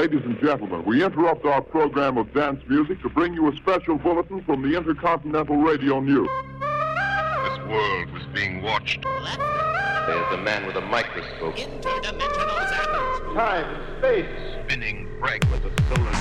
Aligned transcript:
Ladies 0.00 0.24
and 0.24 0.40
gentlemen, 0.40 0.82
we 0.86 1.04
interrupt 1.04 1.44
our 1.44 1.60
program 1.60 2.16
of 2.16 2.32
dance 2.32 2.62
music 2.66 3.02
to 3.02 3.10
bring 3.10 3.34
you 3.34 3.52
a 3.52 3.56
special 3.56 3.98
bulletin 3.98 4.42
from 4.44 4.62
the 4.62 4.74
Intercontinental 4.74 5.58
Radio 5.58 6.00
News. 6.00 6.26
This 6.58 7.58
world 7.68 8.10
was 8.10 8.22
being 8.32 8.62
watched. 8.62 9.02
There's 9.02 10.32
a 10.32 10.38
man 10.38 10.64
with 10.64 10.76
a 10.76 10.80
microscope. 10.80 11.54
Interdimensional 11.54 12.66
zappers. 12.72 13.34
Time, 13.34 13.98
space. 13.98 14.64
Spinning 14.64 15.06
fragment 15.20 15.66
of 15.66 15.72
solar. 15.94 16.12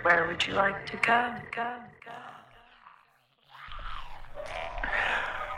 Where 0.00 0.26
would 0.26 0.46
you 0.46 0.54
like 0.54 0.86
to 0.86 0.96
go? 0.96 1.34
Go, 1.54 1.70
go. 2.06 2.12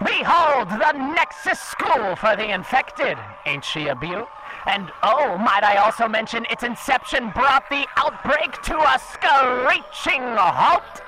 Behold 0.04 0.70
the 0.70 0.92
Nexus 1.14 1.60
School 1.60 2.16
for 2.16 2.34
the 2.34 2.52
Infected. 2.52 3.16
Ain't 3.46 3.64
she 3.64 3.86
a 3.86 3.94
beaut? 3.94 4.26
And 4.66 4.90
oh, 5.04 5.38
might 5.38 5.62
I 5.62 5.76
also 5.76 6.08
mention 6.08 6.44
its 6.50 6.64
inception 6.64 7.30
brought 7.30 7.70
the 7.70 7.86
outbreak 7.96 8.60
to 8.62 8.76
a 8.76 8.98
screeching 8.98 10.22
halt? 10.36 11.02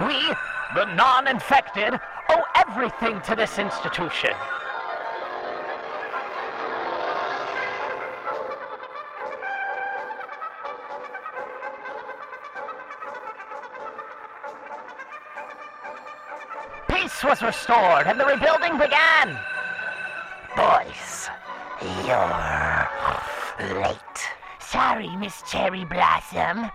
We, 0.00 0.16
the 0.74 0.86
non 0.94 1.28
infected, 1.28 2.00
owe 2.30 2.44
everything 2.54 3.20
to 3.22 3.36
this 3.36 3.58
institution. 3.58 4.30
Peace 16.88 17.22
was 17.22 17.42
restored 17.42 18.06
and 18.06 18.18
the 18.18 18.24
rebuilding 18.24 18.78
began. 18.78 19.38
Boys, 20.60 21.30
you're 22.04 23.80
late. 23.80 23.96
Sorry, 24.58 25.08
Miss 25.16 25.40
Cherry 25.50 25.86
Blossom. 25.86 26.70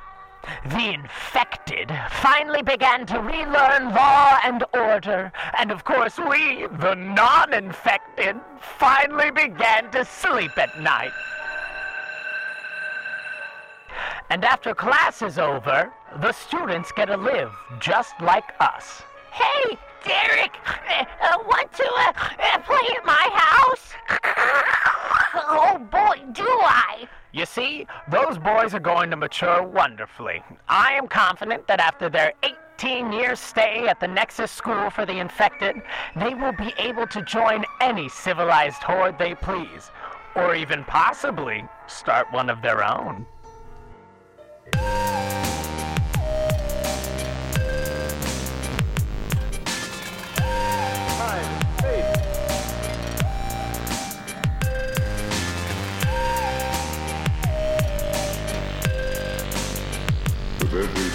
The 0.65 0.93
infected 0.95 1.91
finally 2.09 2.63
began 2.63 3.05
to 3.05 3.19
relearn 3.19 3.93
law 3.93 4.39
and 4.43 4.63
order, 4.73 5.31
and 5.59 5.71
of 5.71 5.83
course, 5.83 6.17
we, 6.17 6.65
the 6.79 6.95
non 6.95 7.53
infected, 7.53 8.37
finally 8.59 9.29
began 9.29 9.91
to 9.91 10.03
sleep 10.03 10.57
at 10.57 10.81
night. 10.81 11.13
And 14.31 14.43
after 14.43 14.73
class 14.73 15.21
is 15.21 15.37
over, 15.37 15.93
the 16.21 16.31
students 16.31 16.91
get 16.91 17.05
to 17.05 17.17
live 17.17 17.51
just 17.79 18.19
like 18.19 18.51
us. 18.59 19.03
Hey, 19.31 19.77
Derek, 20.05 20.55
uh, 20.61 21.37
want 21.47 21.73
to 21.73 21.83
uh, 21.83 22.13
uh, 22.39 22.59
play 22.59 22.95
at 22.95 23.05
my 23.05 23.29
house? 23.33 23.93
oh 25.49 25.79
boy, 25.91 26.21
do 26.31 26.45
I! 26.45 27.07
You 27.31 27.45
see, 27.45 27.87
those 28.09 28.37
boys 28.37 28.73
are 28.73 28.79
going 28.79 29.09
to 29.09 29.17
mature 29.17 29.63
wonderfully. 29.63 30.43
I 30.69 30.93
am 30.93 31.07
confident 31.07 31.67
that 31.67 31.79
after 31.79 32.07
their 32.07 32.33
18 32.77 33.11
year 33.11 33.35
stay 33.35 33.87
at 33.87 33.99
the 33.99 34.07
Nexus 34.07 34.51
School 34.51 34.89
for 34.89 35.05
the 35.05 35.19
Infected, 35.19 35.75
they 36.15 36.33
will 36.35 36.53
be 36.53 36.73
able 36.77 37.07
to 37.07 37.21
join 37.23 37.65
any 37.81 38.07
civilized 38.07 38.83
horde 38.83 39.17
they 39.17 39.33
please, 39.33 39.91
or 40.35 40.55
even 40.55 40.83
possibly 40.83 41.65
start 41.87 42.31
one 42.31 42.49
of 42.49 42.61
their 42.61 42.83
own. 42.83 43.25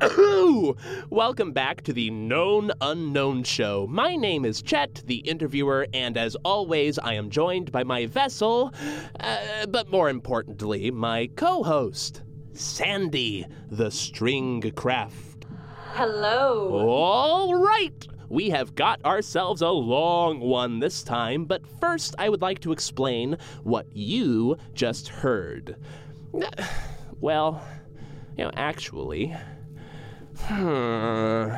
Welcome 1.10 1.52
back 1.52 1.82
to 1.82 1.92
the 1.92 2.10
Known 2.10 2.72
Unknown 2.80 3.44
Show. 3.44 3.86
My 3.88 4.16
name 4.16 4.44
is 4.44 4.60
Chet, 4.60 5.02
the 5.06 5.18
interviewer, 5.18 5.86
and 5.94 6.16
as 6.16 6.36
always, 6.44 6.98
I 6.98 7.14
am 7.14 7.30
joined 7.30 7.70
by 7.70 7.84
my 7.84 8.06
vessel, 8.06 8.74
uh, 9.20 9.66
but 9.66 9.90
more 9.92 10.10
importantly, 10.10 10.90
my 10.90 11.28
co 11.36 11.62
host, 11.62 12.22
Sandy, 12.54 13.46
the 13.70 13.86
Stringcraft. 13.86 15.44
Hello. 15.92 16.70
All 16.72 17.54
right. 17.54 18.08
We 18.28 18.50
have 18.50 18.74
got 18.74 19.04
ourselves 19.04 19.62
a 19.62 19.68
long 19.68 20.40
one 20.40 20.80
this 20.80 21.04
time, 21.04 21.44
but 21.44 21.62
first 21.80 22.16
I 22.18 22.30
would 22.30 22.42
like 22.42 22.58
to 22.60 22.72
explain 22.72 23.36
what 23.62 23.86
you 23.94 24.56
just 24.74 25.08
heard. 25.08 25.76
Well, 27.20 27.62
you 28.36 28.44
know, 28.44 28.50
actually. 28.54 29.34
Hmm. 30.38 31.54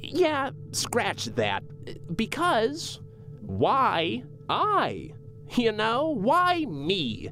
Yeah, 0.00 0.50
scratch 0.72 1.26
that. 1.36 1.62
Because 2.16 3.00
why 3.40 4.24
I? 4.48 5.12
You 5.56 5.72
know, 5.72 6.08
why 6.08 6.64
me? 6.64 7.30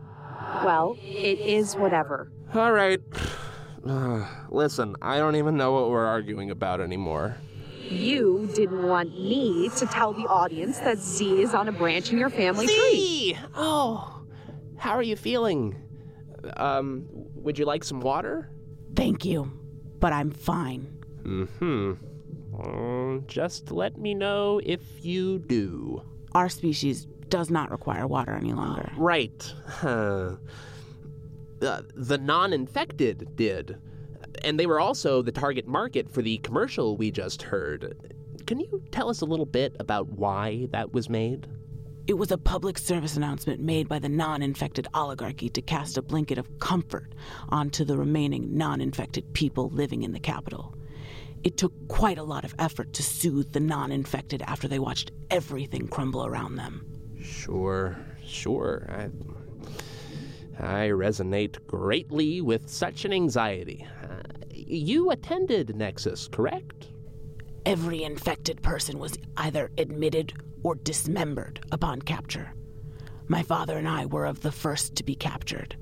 Well, 0.64 0.96
it 1.02 1.40
is 1.40 1.76
whatever. 1.76 2.30
All 2.54 2.72
right. 2.72 3.00
Listen, 4.50 4.96
I 5.02 5.18
don't 5.18 5.36
even 5.36 5.56
know 5.56 5.72
what 5.72 5.90
we're 5.90 6.06
arguing 6.06 6.50
about 6.50 6.80
anymore. 6.80 7.36
You 7.88 8.48
didn't 8.54 8.82
want 8.82 9.10
me 9.10 9.70
to 9.76 9.86
tell 9.86 10.12
the 10.12 10.26
audience 10.26 10.78
that 10.80 10.98
Zee 10.98 11.42
is 11.42 11.54
on 11.54 11.68
a 11.68 11.72
branch 11.72 12.10
in 12.10 12.18
your 12.18 12.30
family 12.30 12.66
tree. 12.66 12.74
Zee! 12.74 13.38
Oh, 13.54 14.22
how 14.76 14.92
are 14.92 15.02
you 15.02 15.14
feeling? 15.14 15.76
Um, 16.56 17.06
would 17.12 17.58
you 17.58 17.64
like 17.64 17.84
some 17.84 18.00
water? 18.00 18.50
Thank 18.96 19.24
you, 19.24 19.52
but 20.00 20.12
I'm 20.12 20.30
fine. 20.30 20.86
Mm-hmm. 21.22 21.92
Uh, 22.58 23.20
just 23.26 23.70
let 23.70 23.98
me 23.98 24.14
know 24.14 24.60
if 24.64 24.80
you 25.04 25.38
do. 25.40 26.02
Our 26.32 26.48
species 26.48 27.06
does 27.28 27.50
not 27.50 27.70
require 27.70 28.06
water 28.06 28.32
any 28.32 28.52
longer. 28.52 28.90
Right. 28.96 29.52
Uh, 31.62 31.80
the 31.94 32.18
non 32.18 32.52
infected 32.52 33.34
did. 33.34 33.78
And 34.44 34.60
they 34.60 34.66
were 34.66 34.78
also 34.78 35.22
the 35.22 35.32
target 35.32 35.66
market 35.66 36.10
for 36.10 36.20
the 36.20 36.36
commercial 36.38 36.98
we 36.98 37.10
just 37.10 37.40
heard. 37.40 37.96
Can 38.46 38.60
you 38.60 38.82
tell 38.90 39.08
us 39.08 39.22
a 39.22 39.24
little 39.24 39.46
bit 39.46 39.74
about 39.80 40.06
why 40.10 40.68
that 40.72 40.92
was 40.92 41.08
made? 41.08 41.46
It 42.06 42.16
was 42.16 42.30
a 42.30 42.38
public 42.38 42.78
service 42.78 43.16
announcement 43.16 43.60
made 43.60 43.88
by 43.88 43.98
the 43.98 44.08
non 44.08 44.40
infected 44.40 44.86
oligarchy 44.94 45.48
to 45.48 45.60
cast 45.60 45.98
a 45.98 46.02
blanket 46.02 46.38
of 46.38 46.60
comfort 46.60 47.12
onto 47.48 47.84
the 47.84 47.96
remaining 47.96 48.56
non 48.56 48.80
infected 48.80 49.32
people 49.32 49.70
living 49.70 50.04
in 50.04 50.12
the 50.12 50.20
capital. 50.20 50.72
It 51.42 51.56
took 51.56 51.72
quite 51.88 52.18
a 52.18 52.22
lot 52.22 52.44
of 52.44 52.54
effort 52.60 52.92
to 52.92 53.02
soothe 53.02 53.52
the 53.52 53.58
non 53.58 53.90
infected 53.90 54.40
after 54.42 54.68
they 54.68 54.78
watched 54.78 55.10
everything 55.30 55.88
crumble 55.88 56.24
around 56.24 56.54
them. 56.54 56.86
Sure, 57.20 57.98
sure. 58.24 58.88
I, 58.88 60.84
I 60.84 60.88
resonate 60.90 61.66
greatly 61.66 62.40
with 62.40 62.68
such 62.68 63.04
an 63.04 63.12
anxiety. 63.12 63.84
Uh, 64.00 64.22
you 64.52 65.10
attended 65.10 65.74
Nexus, 65.74 66.28
correct? 66.28 66.86
Every 67.64 68.04
infected 68.04 68.62
person 68.62 69.00
was 69.00 69.18
either 69.36 69.72
admitted 69.76 70.34
or 70.66 70.74
dismembered 70.74 71.60
upon 71.70 72.02
capture. 72.02 72.52
My 73.28 73.40
father 73.40 73.78
and 73.78 73.88
I 73.88 74.06
were 74.06 74.26
of 74.26 74.40
the 74.40 74.50
first 74.50 74.96
to 74.96 75.04
be 75.04 75.14
captured. 75.14 75.76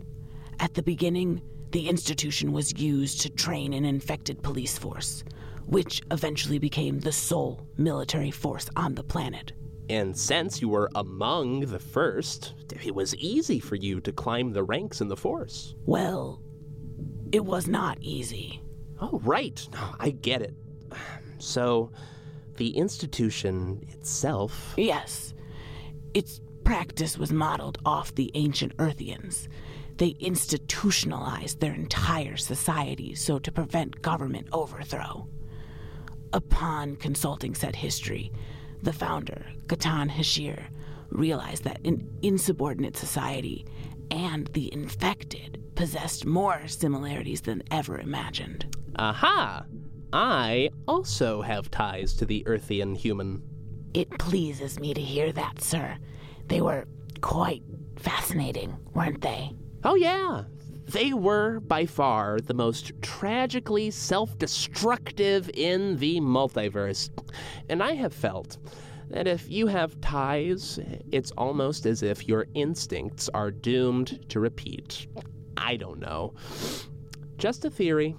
At 0.61 0.75
the 0.75 0.83
beginning, 0.83 1.41
the 1.71 1.89
institution 1.89 2.53
was 2.53 2.79
used 2.79 3.23
to 3.23 3.31
train 3.31 3.73
an 3.73 3.87
infected 3.87 4.43
police 4.43 4.77
force, 4.77 5.25
which 5.65 6.03
eventually 6.11 6.59
became 6.59 7.01
the 7.01 7.13
sole 7.13 7.67
military 7.79 8.31
force 8.31 8.69
on 8.77 8.95
the 8.95 9.03
planet. 9.03 9.53
And 9.89 10.15
since 10.15 10.61
you 10.61 10.69
were 10.69 10.91
among 10.95 11.61
the 11.61 11.79
first, 11.79 12.53
it 12.85 12.95
was 12.95 13.17
easy 13.17 13.61
for 13.61 13.77
you 13.77 14.03
to 14.03 14.13
climb 14.13 14.53
the 14.53 14.65
ranks 14.65 15.01
in 15.01 15.09
the 15.09 15.17
force. 15.17 15.75
Well, 15.87 16.43
it 17.33 17.47
was 17.47 17.67
not 17.67 17.97
easy. 18.03 18.61
Oh, 19.01 19.19
right. 19.25 19.67
No, 19.73 19.95
I 19.99 20.11
get 20.11 20.43
it. 20.43 20.55
So, 21.39 21.91
the 22.57 22.77
institution 22.77 23.85
itself. 23.91 24.75
Yes. 24.77 25.35
Its 26.13 26.41
practice 26.65 27.19
was 27.19 27.33
modeled 27.33 27.79
off 27.85 28.15
the 28.15 28.31
ancient 28.35 28.77
Earthians. 28.79 29.49
They 29.97 30.17
institutionalized 30.21 31.61
their 31.61 31.75
entire 31.75 32.37
society 32.37 33.15
so 33.15 33.39
to 33.39 33.53
prevent 33.53 34.03
government 34.03 34.49
overthrow. 34.53 35.29
Upon 36.33 36.97
consulting 36.97 37.55
said 37.55 37.77
history, 37.77 38.33
the 38.83 38.93
founder, 38.93 39.47
Katan 39.67 40.11
Hashir, 40.11 40.65
realized 41.11 41.65
that 41.65 41.81
an 41.87 42.09
insubordinate 42.23 42.97
society 42.97 43.67
and 44.11 44.49
the 44.49 44.73
infected 44.73 45.63
possessed 45.75 46.27
more 46.27 46.67
similarities 46.67 47.43
than 47.43 47.63
ever 47.71 47.99
imagined. 47.99 48.67
Aha! 48.97 49.65
I 50.15 50.71
also 50.87 51.43
have 51.43 51.73
ties 51.73 52.15
to 52.15 52.25
the 52.25 52.45
Earthian 52.45 52.97
human. 52.97 53.43
It 53.95 54.09
pleases 54.11 54.79
me 54.79 54.95
to 54.95 55.01
hear 55.01 55.33
that, 55.33 55.61
sir. 55.61 55.97
They 56.47 56.61
were 56.61 56.87
quite 57.21 57.65
fascinating, 57.97 58.77
weren't 58.95 59.23
they? 59.23 59.51
Oh, 59.83 59.97
yeah. 59.97 60.45
They 60.87 61.15
were 61.15 61.59
by 61.59 61.87
far 61.87 62.39
the 62.39 62.55
most 62.55 62.93
tragically 63.03 63.91
self 63.91 64.39
destructive 64.39 65.51
in 65.53 65.97
the 65.97 66.21
multiverse. 66.21 67.11
And 67.69 67.83
I 67.83 67.95
have 67.95 68.15
felt 68.15 68.59
that 69.11 69.27
if 69.27 69.51
you 69.51 69.67
have 69.67 70.01
ties, 70.01 70.79
it's 71.11 71.33
almost 71.33 71.87
as 71.87 72.05
if 72.05 72.29
your 72.29 72.47
instincts 72.55 73.29
are 73.35 73.51
doomed 73.51 74.31
to 74.31 74.39
repeat. 74.39 75.09
I 75.57 75.75
don't 75.75 75.99
know. 75.99 76.35
Just 77.37 77.65
a 77.65 77.71
theory. 77.71 78.15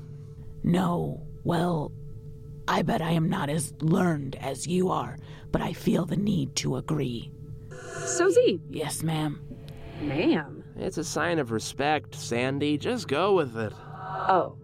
No. 0.62 1.26
Well, 1.46 1.92
I 2.68 2.82
bet 2.82 3.04
I 3.04 3.12
am 3.12 3.30
not 3.30 3.50
as 3.50 3.74
learned 3.80 4.36
as 4.42 4.66
you 4.66 4.90
are, 4.90 5.18
but 5.52 5.62
I 5.62 5.74
feel 5.74 6.06
the 6.06 6.18
need 6.18 6.56
to 6.58 6.78
agree. 6.78 7.32
Sozy. 7.70 8.60
Yes, 8.68 9.04
ma'am. 9.04 9.40
Ma'am. 10.02 10.64
It's 10.76 10.98
a 10.98 11.04
sign 11.04 11.38
of 11.38 11.52
respect, 11.52 12.16
Sandy. 12.16 12.80
Just 12.80 13.08
go 13.08 13.36
with 13.36 13.56
it. 13.56 13.72
Oh. 13.78 14.58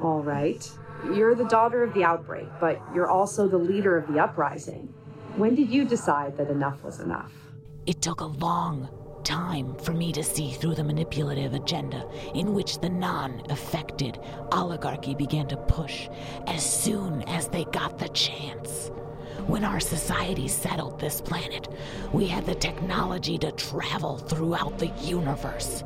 All 0.00 0.22
right. 0.22 0.70
You're 1.06 1.34
the 1.34 1.44
daughter 1.44 1.82
of 1.82 1.92
the 1.92 2.04
outbreak, 2.04 2.46
but 2.60 2.80
you're 2.94 3.10
also 3.10 3.48
the 3.48 3.58
leader 3.58 3.98
of 3.98 4.06
the 4.06 4.20
uprising. 4.20 4.94
When 5.34 5.56
did 5.56 5.68
you 5.70 5.84
decide 5.84 6.36
that 6.36 6.48
enough 6.50 6.84
was 6.84 7.00
enough? 7.00 7.32
It 7.84 8.00
took 8.00 8.20
a 8.20 8.26
long 8.26 8.88
time 9.26 9.74
for 9.74 9.92
me 9.92 10.12
to 10.12 10.22
see 10.22 10.52
through 10.52 10.76
the 10.76 10.84
manipulative 10.84 11.52
agenda 11.52 12.08
in 12.36 12.54
which 12.54 12.78
the 12.78 12.88
non 12.88 13.42
affected 13.50 14.20
oligarchy 14.52 15.16
began 15.16 15.48
to 15.48 15.56
push 15.56 16.08
as 16.46 16.64
soon 16.64 17.22
as 17.22 17.48
they 17.48 17.64
got 17.64 17.98
the 17.98 18.08
chance. 18.10 18.92
When 19.48 19.64
our 19.64 19.80
society 19.80 20.46
settled 20.46 21.00
this 21.00 21.20
planet, 21.20 21.66
we 22.12 22.28
had 22.28 22.46
the 22.46 22.54
technology 22.54 23.36
to 23.38 23.50
travel 23.50 24.16
throughout 24.16 24.78
the 24.78 24.92
universe. 25.02 25.82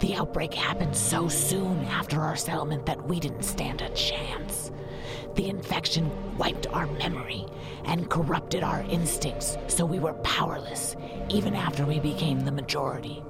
The 0.00 0.16
outbreak 0.16 0.52
happened 0.52 0.94
so 0.94 1.26
soon 1.26 1.86
after 1.86 2.20
our 2.20 2.36
settlement 2.36 2.84
that 2.84 3.08
we 3.08 3.18
didn't 3.18 3.44
stand 3.44 3.80
a 3.80 3.88
chance. 3.94 4.70
The 5.34 5.48
infection 5.48 6.10
wiped 6.38 6.68
our 6.68 6.86
memory 6.86 7.44
and 7.86 8.08
corrupted 8.08 8.62
our 8.62 8.82
instincts, 8.82 9.56
so 9.66 9.84
we 9.84 9.98
were 9.98 10.12
powerless 10.14 10.96
even 11.28 11.54
after 11.54 11.84
we 11.84 11.98
became 11.98 12.40
the 12.40 12.52
majority. 12.52 13.22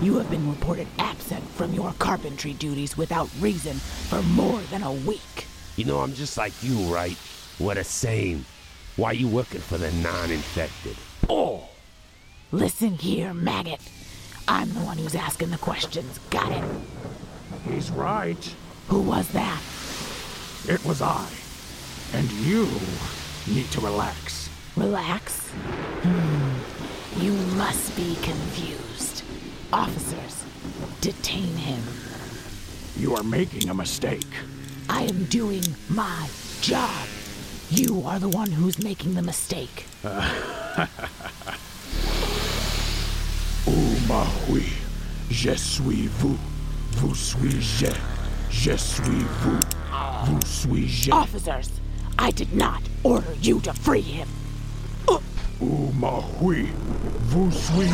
You 0.00 0.16
have 0.16 0.30
been 0.30 0.48
reported 0.48 0.86
absent 0.98 1.46
from 1.50 1.74
your 1.74 1.92
carpentry 1.98 2.54
duties 2.54 2.96
without 2.96 3.28
reason 3.40 3.74
for 3.74 4.22
more 4.22 4.60
than 4.70 4.82
a 4.82 4.92
week. 4.92 5.46
You 5.76 5.84
know, 5.84 5.98
I'm 5.98 6.14
just 6.14 6.38
like 6.38 6.54
you, 6.62 6.78
right? 6.84 7.18
We're 7.60 7.74
the 7.74 7.84
same. 7.84 8.46
Why 8.96 9.12
you 9.12 9.28
working 9.28 9.60
for 9.60 9.76
the 9.76 9.92
non-infected? 9.92 10.96
Listen 12.54 12.98
here, 12.98 13.32
maggot. 13.32 13.80
I'm 14.46 14.74
the 14.74 14.80
one 14.80 14.98
who's 14.98 15.14
asking 15.14 15.52
the 15.52 15.56
questions. 15.56 16.18
Got 16.28 16.52
it? 16.52 16.62
He's 17.66 17.90
right. 17.90 18.54
Who 18.88 19.00
was 19.00 19.26
that? 19.28 19.58
It 20.68 20.84
was 20.84 21.00
I. 21.00 21.26
And 22.12 22.30
you 22.32 22.68
need 23.46 23.70
to 23.70 23.80
relax. 23.80 24.50
Relax? 24.76 25.48
Hmm. 26.02 27.22
You 27.22 27.32
must 27.56 27.96
be 27.96 28.16
confused. 28.16 29.24
Officers, 29.72 30.44
detain 31.00 31.56
him. 31.56 31.82
You 32.98 33.16
are 33.16 33.22
making 33.22 33.70
a 33.70 33.74
mistake. 33.74 34.26
I 34.90 35.04
am 35.04 35.24
doing 35.24 35.64
my 35.88 36.28
job. 36.60 37.06
You 37.70 38.02
are 38.04 38.18
the 38.18 38.28
one 38.28 38.50
who's 38.50 38.78
making 38.78 39.14
the 39.14 39.22
mistake. 39.22 39.86
Oh, 44.14 44.26
oui. 44.50 44.64
Je 45.30 45.52
suis 45.56 46.06
vous. 46.18 46.36
Vous 46.96 47.14
suis 47.14 47.62
je. 47.62 47.86
Je 48.50 48.76
suis 48.76 49.24
vous. 49.40 49.58
Vous 50.26 50.40
suis 50.44 50.86
je. 50.86 51.10
Officers, 51.12 51.70
I 52.18 52.30
did 52.30 52.52
not 52.54 52.82
order 53.04 53.32
you 53.40 53.58
to 53.60 53.72
free 53.72 54.02
him. 54.02 54.28
Oh, 55.08 55.22
ma 55.98 56.20
oui. 56.42 56.68
Vous 57.30 57.50
suis 57.50 57.88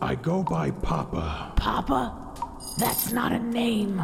I 0.00 0.14
go 0.14 0.44
by 0.44 0.70
Papa. 0.70 1.52
Papa? 1.56 2.34
That's 2.78 3.12
not 3.12 3.32
a 3.32 3.38
name. 3.40 3.98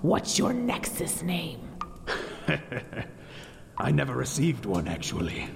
What's 0.00 0.38
your 0.38 0.54
Nexus 0.54 1.22
name? 1.22 1.60
I 3.78 3.90
never 3.90 4.14
received 4.14 4.64
one, 4.64 4.88
actually. 4.88 5.48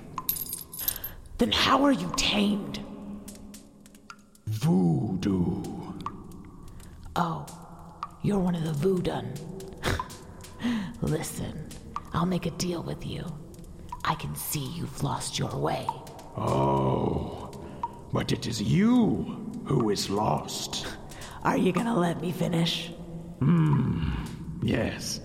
Then 1.39 1.53
how 1.53 1.85
are 1.85 1.93
you 1.93 2.13
tamed? 2.17 2.81
Voodoo. 4.47 5.63
Oh, 7.17 7.47
you're 8.23 8.39
one 8.39 8.55
of 8.55 8.65
the 8.65 8.73
Voodoo. 8.75 9.23
Listen, 11.01 11.67
I'll 12.13 12.27
make 12.27 12.45
a 12.45 12.51
deal 12.53 12.83
with 12.83 13.07
you. 13.07 13.25
I 14.05 14.15
can 14.17 14.35
see 14.35 14.67
you've 14.67 15.03
lost 15.03 15.39
your 15.39 15.57
way. 15.57 15.87
Oh, 16.37 17.51
but 18.13 18.33
it 18.33 18.47
is 18.47 18.61
you 18.63 19.48
who 19.69 19.91
is 19.91 20.09
lost. 20.09 20.87
Are 21.45 21.57
you 21.57 21.73
gonna 21.73 21.97
let 21.97 22.21
me 22.21 22.33
finish? 22.33 22.89
Hmm, 23.41 24.11
yes. 24.63 25.21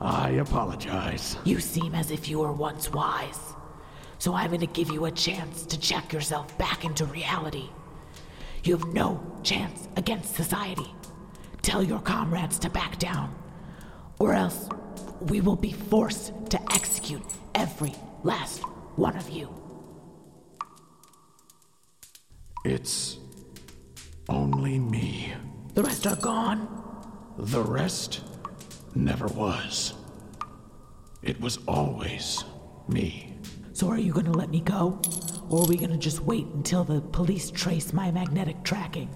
I 0.00 0.30
apologize. 0.30 1.36
You 1.44 1.60
seem 1.60 1.94
as 1.94 2.10
if 2.10 2.28
you 2.28 2.40
were 2.40 2.52
once 2.52 2.90
wise. 2.90 3.38
So 4.18 4.34
I'm 4.34 4.50
gonna 4.50 4.66
give 4.66 4.90
you 4.90 5.04
a 5.04 5.10
chance 5.10 5.66
to 5.66 5.78
check 5.78 6.12
yourself 6.12 6.56
back 6.56 6.84
into 6.84 7.04
reality. 7.04 7.68
You 8.64 8.76
have 8.78 8.86
no 8.94 9.20
chance 9.42 9.88
against 9.96 10.34
society. 10.34 10.90
Tell 11.60 11.82
your 11.82 12.00
comrades 12.00 12.58
to 12.60 12.70
back 12.70 12.98
down, 12.98 13.34
or 14.18 14.32
else 14.32 14.68
we 15.20 15.42
will 15.42 15.56
be 15.56 15.72
forced 15.72 16.32
to 16.50 16.72
execute 16.72 17.22
every 17.54 17.94
last 18.22 18.60
one 18.96 19.16
of 19.16 19.28
you. 19.28 19.48
It's 22.64 23.18
only 24.28 24.78
me. 24.78 25.32
The 25.74 25.82
rest 25.82 26.06
are 26.06 26.16
gone. 26.16 26.68
The 27.38 27.62
rest 27.62 28.20
never 28.94 29.26
was. 29.26 29.94
It 31.22 31.40
was 31.40 31.58
always 31.66 32.44
me. 32.88 33.36
So 33.72 33.88
are 33.88 33.98
you 33.98 34.12
gonna 34.12 34.32
let 34.32 34.50
me 34.50 34.60
go? 34.60 35.00
Or 35.50 35.62
are 35.62 35.66
we 35.66 35.76
gonna 35.76 35.98
just 35.98 36.20
wait 36.20 36.46
until 36.46 36.84
the 36.84 37.00
police 37.00 37.50
trace 37.50 37.92
my 37.92 38.10
magnetic 38.10 38.62
tracking? 38.62 39.10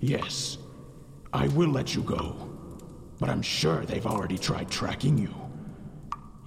Yes, 0.00 0.58
I 1.32 1.48
will 1.48 1.70
let 1.70 1.94
you 1.94 2.02
go. 2.02 2.50
But 3.18 3.30
I'm 3.30 3.42
sure 3.42 3.84
they've 3.84 4.06
already 4.06 4.38
tried 4.38 4.70
tracking 4.70 5.18
you. 5.18 5.34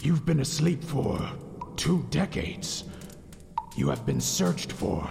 You've 0.02 0.26
been 0.26 0.40
asleep 0.42 0.84
for 0.84 1.20
two 1.76 2.06
decades. 2.10 2.84
You 3.76 3.90
have 3.90 4.06
been 4.06 4.22
searched 4.22 4.72
for, 4.72 5.08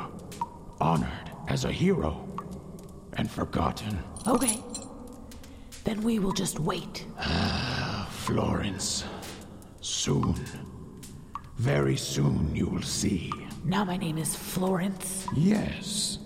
honored 0.80 1.30
as 1.48 1.64
a 1.64 1.72
hero, 1.72 2.25
and 3.16 3.30
forgotten. 3.30 3.98
Okay. 4.26 4.58
Then 5.84 6.02
we 6.02 6.18
will 6.18 6.32
just 6.32 6.58
wait. 6.58 7.06
Ah, 7.18 8.08
Florence, 8.10 9.04
soon. 9.80 10.34
Very 11.58 11.96
soon 11.96 12.54
you 12.54 12.66
will 12.66 12.82
see. 12.82 13.32
Now 13.64 13.84
my 13.84 13.96
name 13.96 14.18
is 14.18 14.34
Florence. 14.34 15.26
Yes. 15.34 16.18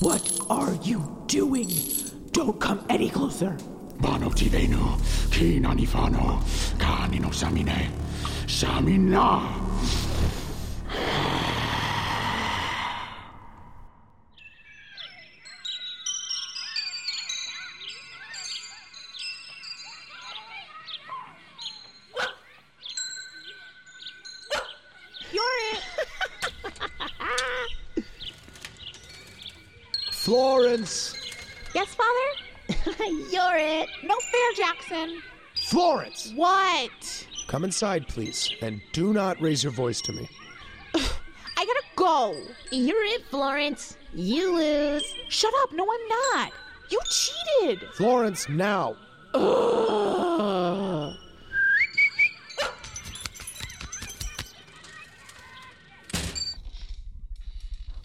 What 0.00 0.40
are 0.48 0.74
you 0.82 1.24
doing? 1.26 1.70
Don't 2.32 2.58
come 2.60 2.84
any 2.88 3.10
closer. 3.10 3.56
Bano 4.00 4.30
tivenu, 4.30 4.98
ki 5.30 5.60
nanifano, 5.60 6.42
kanino 6.78 7.30
samine, 7.32 7.90
samina. 8.46 10.01
Jackson. 34.72 35.22
Florence! 35.54 36.32
What? 36.34 37.26
Come 37.46 37.64
inside, 37.64 38.08
please, 38.08 38.50
and 38.62 38.80
do 38.92 39.12
not 39.12 39.40
raise 39.40 39.62
your 39.62 39.72
voice 39.72 40.00
to 40.02 40.12
me. 40.12 40.28
I 40.94 41.00
gotta 41.56 41.82
go. 41.96 42.34
You're 42.70 43.04
it, 43.04 43.24
Florence. 43.26 43.96
You 44.14 44.56
lose. 44.56 45.14
Shut 45.28 45.52
up. 45.62 45.72
No, 45.72 45.84
I'm 45.84 46.08
not. 46.08 46.52
You 46.90 46.98
cheated. 47.08 47.88
Florence, 47.94 48.48
now! 48.48 48.96
Ugh. 49.34 51.14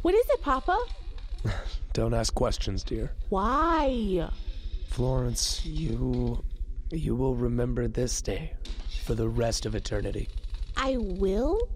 What 0.04 0.16
is 0.16 0.26
it, 0.30 0.42
Papa? 0.42 0.86
Don't 1.94 2.14
ask 2.14 2.34
questions, 2.34 2.82
dear. 2.82 3.12
Why? 3.28 4.30
Florence, 4.88 5.66
you. 5.66 6.42
You 6.92 7.16
will 7.16 7.36
remember 7.36 7.88
this 7.88 8.22
day 8.22 8.54
for 9.04 9.16
the 9.16 9.28
rest 9.28 9.66
of 9.66 9.76
eternity. 9.76 10.30
I 10.76 10.98
will? 10.98 11.70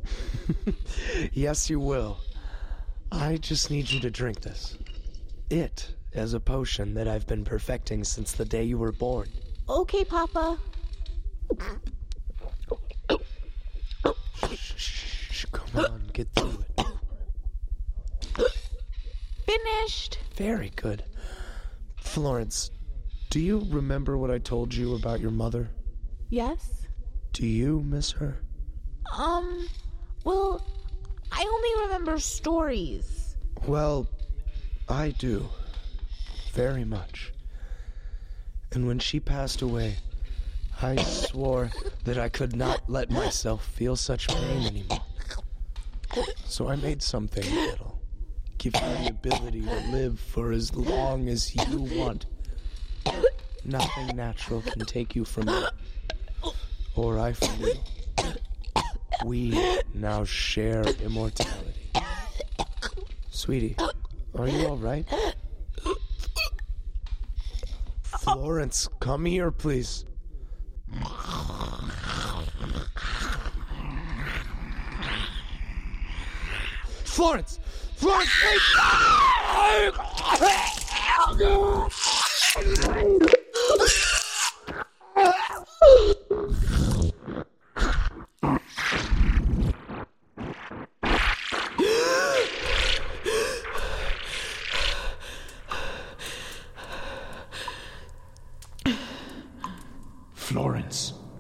yes, 1.34 1.70
you 1.70 1.80
will. 1.80 2.20
I 3.12 3.38
just 3.38 3.72
need 3.72 3.90
you 3.90 4.00
to 4.02 4.10
drink 4.12 4.42
this. 4.42 4.78
It 5.50 5.94
is 6.14 6.34
a 6.34 6.40
potion 6.40 6.94
that 6.94 7.08
I've 7.08 7.28
been 7.28 7.44
perfecting 7.44 8.04
since 8.04 8.32
the 8.32 8.46
day 8.46 8.64
you 8.64 8.78
were 8.78 8.92
born. 8.92 9.30
Okay, 9.68 10.06
Papa. 10.06 10.58
Shh, 14.56 15.46
come 15.52 15.86
on, 15.86 16.10
get 16.14 16.28
through 16.36 16.64
it. 16.78 16.88
Finished. 19.46 20.20
Very 20.36 20.72
good. 20.76 21.04
Florence, 21.98 22.72
do 23.32 23.40
you 23.40 23.66
remember 23.70 24.18
what 24.18 24.30
I 24.30 24.40
told 24.40 24.74
you 24.74 24.94
about 24.94 25.22
your 25.22 25.32
mother? 25.32 25.70
Yes? 26.30 26.86
Do 27.32 27.48
you 27.48 27.80
miss 27.80 28.12
her? 28.12 28.44
Um, 29.18 29.70
well, 30.26 30.62
I 31.32 31.42
only 31.42 31.86
remember 31.86 32.20
stories. 32.20 33.38
Well, 33.66 34.06
I 34.90 35.12
do. 35.12 35.48
Very 36.52 36.84
much. 36.84 37.32
And 38.74 38.86
when 38.86 39.00
she 39.00 39.22
passed 39.22 39.62
away, 39.62 39.96
I 40.82 40.98
swore 40.98 41.72
that 42.04 42.18
I 42.18 42.28
could 42.28 42.54
not 42.54 42.82
let 42.90 43.12
myself 43.12 43.66
feel 43.66 43.96
such 43.96 44.28
pain 44.28 44.68
anymore. 44.68 45.00
So 46.44 46.68
I 46.68 46.76
made 46.76 47.02
something 47.02 47.44
that'll 47.44 47.98
give 48.58 48.76
you 48.76 48.82
the 48.82 49.08
ability 49.10 49.62
to 49.62 49.80
live 49.90 50.20
for 50.20 50.52
as 50.52 50.76
long 50.76 51.30
as 51.30 51.56
you 51.56 51.78
want. 51.78 52.26
Nothing 53.64 54.16
natural 54.16 54.62
can 54.62 54.84
take 54.86 55.16
you 55.16 55.24
from 55.24 55.46
me, 55.46 55.64
or 56.96 57.20
I 57.20 57.34
from 57.34 57.62
you. 57.62 57.74
We 59.24 59.80
now 59.94 60.24
share 60.24 60.82
immortality. 60.84 61.92
Sweetie, 63.30 63.76
are 64.36 64.48
you 64.48 64.66
alright? 64.66 65.06
Florence, 68.04 68.90
come 69.00 69.26
here, 69.26 69.52
please. 69.52 70.06
Florence! 77.04 77.60
Florence, 77.96 78.32
Florence, 78.32 78.64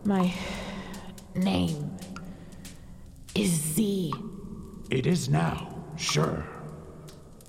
My 0.03 0.34
name 1.36 1.96
is 3.36 3.50
Zee. 3.51 4.13
it 4.89 5.05
is 5.05 5.29
now, 5.29 5.84
sure. 5.96 6.46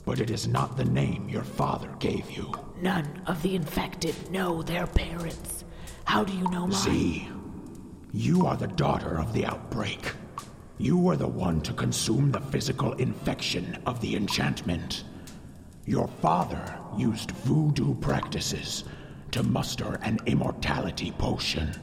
But 0.05 0.21
it 0.21 0.31
is 0.31 0.47
not 0.47 0.77
the 0.77 0.85
name 0.85 1.29
your 1.29 1.45
father 1.45 1.89
gave 1.99 2.31
you. 2.31 2.53
None 2.81 3.23
of 3.27 3.41
the 3.43 3.55
infected 3.55 4.31
know 4.31 4.63
their 4.63 4.87
parents. 4.87 5.65
How 6.05 6.25
do 6.25 6.33
you 6.35 6.45
know 6.51 6.67
mine? 6.67 6.73
Zee, 6.73 7.29
you 8.13 8.45
are 8.47 8.57
the 8.57 8.67
daughter 8.67 9.19
of 9.19 9.33
the 9.33 9.47
outbreak. 9.47 10.13
You 10.79 10.99
were 10.99 11.17
the 11.17 11.29
one 11.29 11.61
to 11.63 11.73
consume 11.73 12.33
the 12.33 12.41
physical 12.41 12.93
infection 12.95 13.79
of 13.87 14.01
the 14.01 14.17
enchantment. 14.17 15.05
Your 15.87 16.09
father 16.21 16.79
used 16.99 17.31
voodoo 17.31 17.95
practices 17.95 18.85
to 19.31 19.43
muster 19.43 19.99
an 20.03 20.19
immortality 20.27 21.13
potion. 21.13 21.75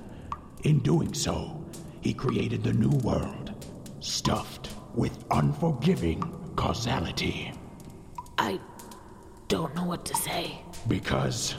In 0.64 0.80
doing 0.80 1.14
so, 1.14 1.64
he 2.02 2.14
created 2.14 2.64
the 2.64 2.74
new 2.74 2.96
world, 2.98 3.54
stuffed 4.02 4.70
with 4.94 5.24
unforgiving 5.32 6.22
causality. 6.58 7.54
I 8.38 8.60
don't 9.48 9.74
know 9.74 9.86
what 9.86 10.04
to 10.06 10.16
say. 10.16 10.62
Because 10.88 11.56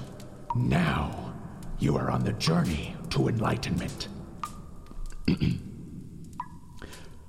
now 0.54 1.34
you 1.78 1.96
are 1.96 2.10
on 2.10 2.24
the 2.24 2.34
journey 2.34 2.94
to 3.10 3.28
enlightenment. 3.28 4.08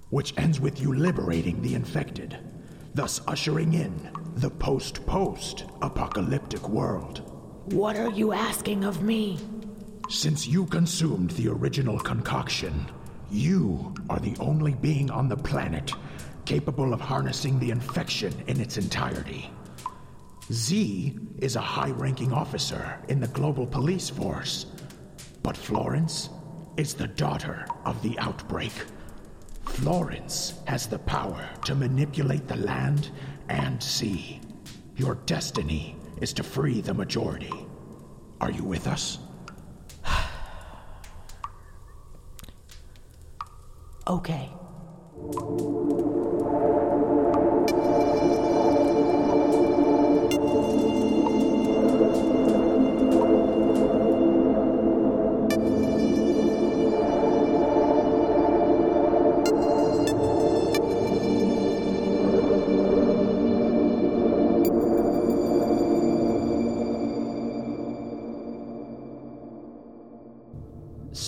Which 0.10 0.34
ends 0.38 0.60
with 0.60 0.82
you 0.82 0.94
liberating 0.94 1.62
the 1.62 1.75
infected, 1.75 2.38
thus 2.94 3.22
ushering 3.28 3.75
in 3.75 4.12
the 4.36 4.50
post 4.50 5.06
post 5.06 5.63
apocalyptic 5.82 6.68
world. 6.68 7.22
What 7.66 7.96
are 7.96 8.10
you 8.10 8.34
asking 8.34 8.84
of 8.84 9.04
me? 9.04 9.40
Since 10.12 10.46
you 10.46 10.65
consumed 10.65 11.32
the 11.32 11.48
original 11.48 11.98
concoction, 11.98 12.86
you 13.32 13.96
are 14.10 14.20
the 14.20 14.36
only 14.41 14.74
being 14.74 15.10
on 15.10 15.30
the 15.30 15.38
planet 15.38 15.94
capable 16.44 16.94
of 16.94 17.00
harnessing 17.00 17.58
the 17.58 17.72
infection 17.72 18.34
in 18.48 18.60
its 18.60 18.75
entirety. 18.75 19.50
Zee 20.51 21.18
is 21.39 21.56
a 21.56 21.62
high 21.62 21.91
ranking 21.91 22.34
officer 22.34 23.00
in 23.08 23.22
the 23.22 23.30
global 23.30 23.65
police 23.65 24.10
force, 24.10 24.65
but 25.44 25.56
Florence 25.56 26.30
is 26.75 26.94
the 26.94 27.08
daughter 27.08 27.65
of 27.86 28.00
the 28.03 28.20
outbreak. 28.20 28.74
Florence 29.63 30.56
has 30.68 30.88
the 30.88 31.00
power 31.00 31.50
to 31.63 31.74
manipulate 31.74 32.50
the 32.50 32.58
land 32.58 33.12
and 33.48 33.82
sea. 33.82 34.41
Your 34.98 35.15
destiny 35.25 35.96
is 36.20 36.34
to 36.34 36.44
free 36.44 36.82
the 36.82 36.94
majority. 36.94 37.53
Are 38.41 38.51
you 38.51 38.65
with 38.65 38.88
us? 38.88 39.18
Okay. 44.12 44.52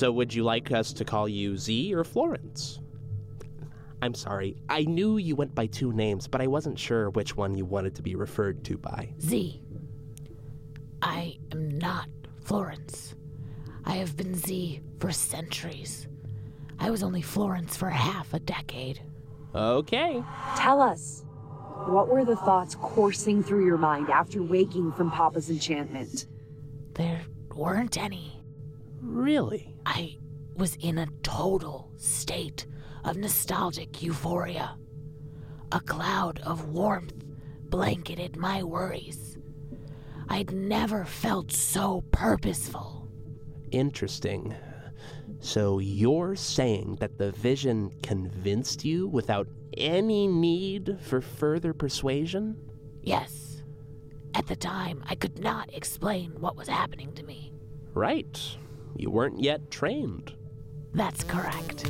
So, 0.03 0.11
would 0.11 0.33
you 0.33 0.43
like 0.43 0.69
us 0.73 0.91
to 0.91 1.05
call 1.05 1.29
you 1.29 1.55
Zee 1.55 1.93
or 1.93 2.03
Florence? 2.03 2.81
I'm 4.01 4.13
sorry. 4.13 4.57
I 4.67 4.81
knew 4.81 5.15
you 5.15 5.33
went 5.33 5.55
by 5.55 5.67
two 5.67 5.93
names, 5.93 6.27
but 6.27 6.41
I 6.41 6.47
wasn't 6.47 6.77
sure 6.77 7.09
which 7.11 7.37
one 7.37 7.55
you 7.55 7.63
wanted 7.63 7.95
to 7.95 8.01
be 8.01 8.15
referred 8.15 8.65
to 8.65 8.77
by. 8.77 9.13
Zee. 9.21 9.61
I 11.01 11.37
am 11.53 11.69
not 11.77 12.09
Florence. 12.41 13.15
I 13.85 13.93
have 13.93 14.17
been 14.17 14.35
Zee 14.35 14.81
for 14.99 15.13
centuries. 15.13 16.09
I 16.79 16.91
was 16.91 17.01
only 17.01 17.21
Florence 17.21 17.77
for 17.77 17.89
half 17.89 18.33
a 18.33 18.39
decade. 18.39 18.99
Okay. 19.55 20.21
Tell 20.57 20.81
us, 20.81 21.23
what 21.87 22.09
were 22.09 22.25
the 22.25 22.35
thoughts 22.35 22.75
coursing 22.75 23.41
through 23.41 23.65
your 23.65 23.77
mind 23.77 24.09
after 24.09 24.43
waking 24.43 24.91
from 24.91 25.11
Papa's 25.11 25.49
enchantment? 25.49 26.27
There 26.93 27.21
weren't 27.55 27.97
any. 27.97 28.42
Really? 29.13 29.75
I 29.85 30.17
was 30.55 30.75
in 30.77 30.97
a 30.97 31.07
total 31.21 31.91
state 31.97 32.65
of 33.03 33.15
nostalgic 33.15 34.01
euphoria. 34.01 34.75
A 35.71 35.79
cloud 35.79 36.39
of 36.39 36.69
warmth 36.69 37.23
blanketed 37.69 38.37
my 38.37 38.63
worries. 38.63 39.37
I'd 40.29 40.51
never 40.51 41.05
felt 41.05 41.51
so 41.51 42.03
purposeful. 42.11 43.07
Interesting. 43.71 44.55
So, 45.39 45.77
you're 45.77 46.35
saying 46.35 46.97
that 46.99 47.19
the 47.19 47.33
vision 47.33 47.91
convinced 48.01 48.83
you 48.83 49.07
without 49.07 49.47
any 49.77 50.27
need 50.27 50.97
for 51.01 51.21
further 51.21 51.73
persuasion? 51.73 52.57
Yes. 53.03 53.61
At 54.33 54.47
the 54.47 54.55
time, 54.55 55.03
I 55.07 55.13
could 55.13 55.37
not 55.37 55.71
explain 55.71 56.31
what 56.39 56.55
was 56.55 56.67
happening 56.67 57.13
to 57.13 57.23
me. 57.23 57.53
Right. 57.93 58.57
You 58.95 59.09
weren't 59.09 59.41
yet 59.41 59.71
trained. 59.71 60.33
That's 60.93 61.23
correct. 61.23 61.85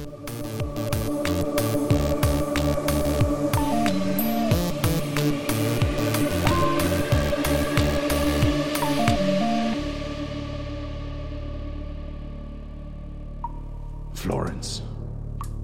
Florence, 14.13 14.81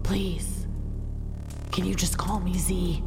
Please. 0.03 0.67
Can 1.71 1.85
you 1.85 1.95
just 1.95 2.17
call 2.17 2.39
me 2.39 2.57
Zee? 2.57 3.03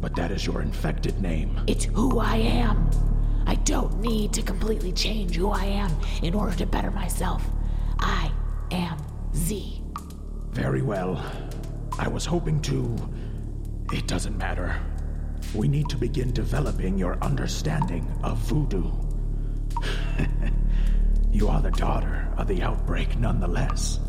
but 0.00 0.14
that 0.16 0.30
is 0.30 0.44
your 0.44 0.60
infected 0.60 1.18
name. 1.22 1.58
It's 1.66 1.84
who 1.86 2.18
I 2.18 2.36
am. 2.36 2.90
I 3.46 3.54
don't 3.56 4.00
need 4.00 4.34
to 4.34 4.42
completely 4.42 4.92
change 4.92 5.34
who 5.36 5.48
I 5.48 5.64
am 5.64 5.90
in 6.22 6.34
order 6.34 6.54
to 6.56 6.66
better 6.66 6.90
myself. 6.90 7.42
I 8.04 8.30
am 8.70 8.98
Zee. 9.34 9.82
Very 10.50 10.82
well. 10.82 11.24
I 11.98 12.06
was 12.06 12.26
hoping 12.26 12.60
to. 12.62 12.96
It 13.92 14.06
doesn't 14.06 14.36
matter. 14.36 14.78
We 15.54 15.68
need 15.68 15.88
to 15.88 15.96
begin 15.96 16.30
developing 16.32 16.98
your 16.98 17.16
understanding 17.22 18.06
of 18.22 18.36
voodoo. 18.38 18.90
you 21.32 21.48
are 21.48 21.62
the 21.62 21.70
daughter 21.70 22.28
of 22.36 22.46
the 22.46 22.62
outbreak 22.62 23.18
nonetheless. 23.18 24.00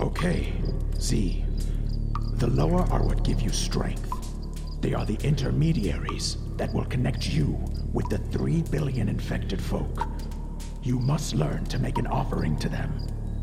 Okay, 0.00 0.54
Zee. 0.98 1.44
The 2.36 2.46
lower 2.46 2.80
are 2.90 3.02
what 3.04 3.22
give 3.22 3.42
you 3.42 3.50
strength. 3.50 4.11
They 4.82 4.94
are 4.94 5.06
the 5.06 5.16
intermediaries 5.22 6.38
that 6.56 6.74
will 6.74 6.84
connect 6.86 7.28
you 7.28 7.56
with 7.92 8.08
the 8.08 8.18
three 8.18 8.62
billion 8.62 9.08
infected 9.08 9.62
folk. 9.62 10.08
You 10.82 10.98
must 10.98 11.34
learn 11.34 11.64
to 11.66 11.78
make 11.78 11.98
an 11.98 12.08
offering 12.08 12.56
to 12.58 12.68
them 12.68 12.92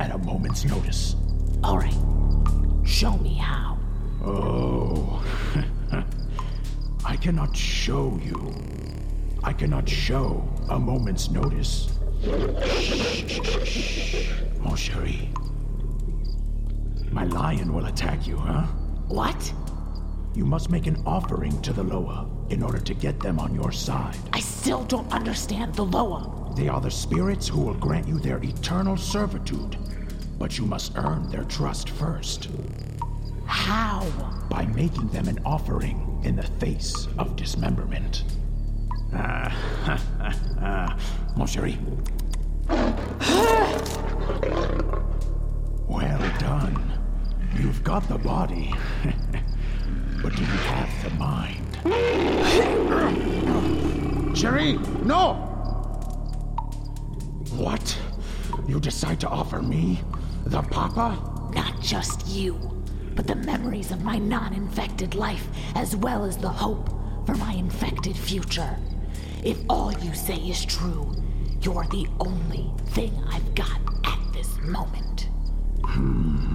at 0.02 0.12
a 0.12 0.18
moment's 0.18 0.66
notice. 0.66 1.16
All 1.64 1.78
right. 1.78 1.96
Show 2.86 3.16
me 3.20 3.36
how. 3.36 3.78
Oh. 4.22 5.24
I 7.06 7.16
cannot 7.16 7.56
show 7.56 8.20
you. 8.22 8.54
I 9.42 9.54
cannot 9.54 9.88
show 9.88 10.44
a 10.70 10.78
moment's 10.78 11.32
notice. 11.32 11.98
Mon 14.60 14.76
chéri. 14.76 15.30
My 17.14 17.24
lion 17.24 17.74
will 17.74 17.86
attack 17.86 18.28
you, 18.28 18.36
huh? 18.36 18.64
What? 19.08 19.54
You 20.36 20.46
must 20.46 20.70
make 20.70 20.88
an 20.88 21.02
offering 21.06 21.62
to 21.62 21.74
the 21.74 21.84
Loa 21.84 22.30
in 22.50 22.64
order 22.64 22.80
to 22.80 22.94
get 22.94 23.20
them 23.20 23.40
on 23.40 23.54
your 23.54 23.72
side. 23.72 24.18
I 24.34 24.40
still 24.40 24.84
don't 24.86 25.12
understand 25.12 25.76
the 25.76 25.86
Loa. 25.86 26.54
They 26.56 26.68
are 26.68 26.82
the 26.82 26.92
spirits 26.92 27.48
who 27.48 27.62
will 27.62 27.74
grant 27.74 28.08
you 28.08 28.20
their 28.20 28.38
eternal 28.44 28.98
servitude, 28.98 29.78
but 30.38 30.58
you 30.58 30.66
must 30.66 30.94
earn 30.96 31.30
their 31.30 31.44
trust 31.46 31.90
first. 31.90 32.50
How? 33.46 34.06
By 34.50 34.66
making 34.68 35.08
them 35.10 35.28
an 35.28 35.40
offering 35.46 36.22
in 36.24 36.36
the 36.36 36.44
face 36.44 37.08
of 37.18 37.36
dismemberment. 37.36 38.24
Ah, 39.14 39.50
ha, 39.84 40.00
ha, 40.20 40.36
ha. 40.60 40.98
Mon 41.36 41.48
chéri. 41.48 41.78
well 45.88 46.40
done. 46.40 47.00
You've 47.56 47.84
got 47.84 48.08
the 48.08 48.18
body, 48.18 48.74
but 50.30 50.38
do 50.38 50.44
you 50.44 50.48
have 50.48 51.04
the 51.04 51.10
mind? 51.12 51.66
Cherie, 54.38 54.78
no! 55.04 55.34
What? 57.56 57.98
You 58.68 58.80
decide 58.80 59.20
to 59.22 59.28
offer 59.28 59.62
me 59.62 60.02
the 60.46 60.62
Papa? 60.62 61.18
Not 61.56 61.82
just 61.82 62.28
you, 62.28 62.60
but 63.16 63.26
the 63.26 63.36
memories 63.36 63.92
of 63.92 64.04
my 64.04 64.20
non 64.20 64.54
infected 64.54 65.16
life, 65.16 65.48
as 65.76 65.96
well 65.96 66.24
as 66.26 66.38
the 66.38 66.50
hope 66.50 66.90
for 67.26 67.34
my 67.36 67.54
infected 67.54 68.16
future. 68.16 68.78
If 69.44 69.58
all 69.68 69.92
you 69.94 70.14
say 70.14 70.38
is 70.38 70.64
true, 70.64 71.12
you're 71.62 71.88
the 71.90 72.08
only 72.20 72.72
thing 72.90 73.20
I've 73.32 73.56
got 73.56 73.82
at 74.06 74.20
this 74.34 74.60
moment. 74.62 75.28
Hmm. 75.84 76.50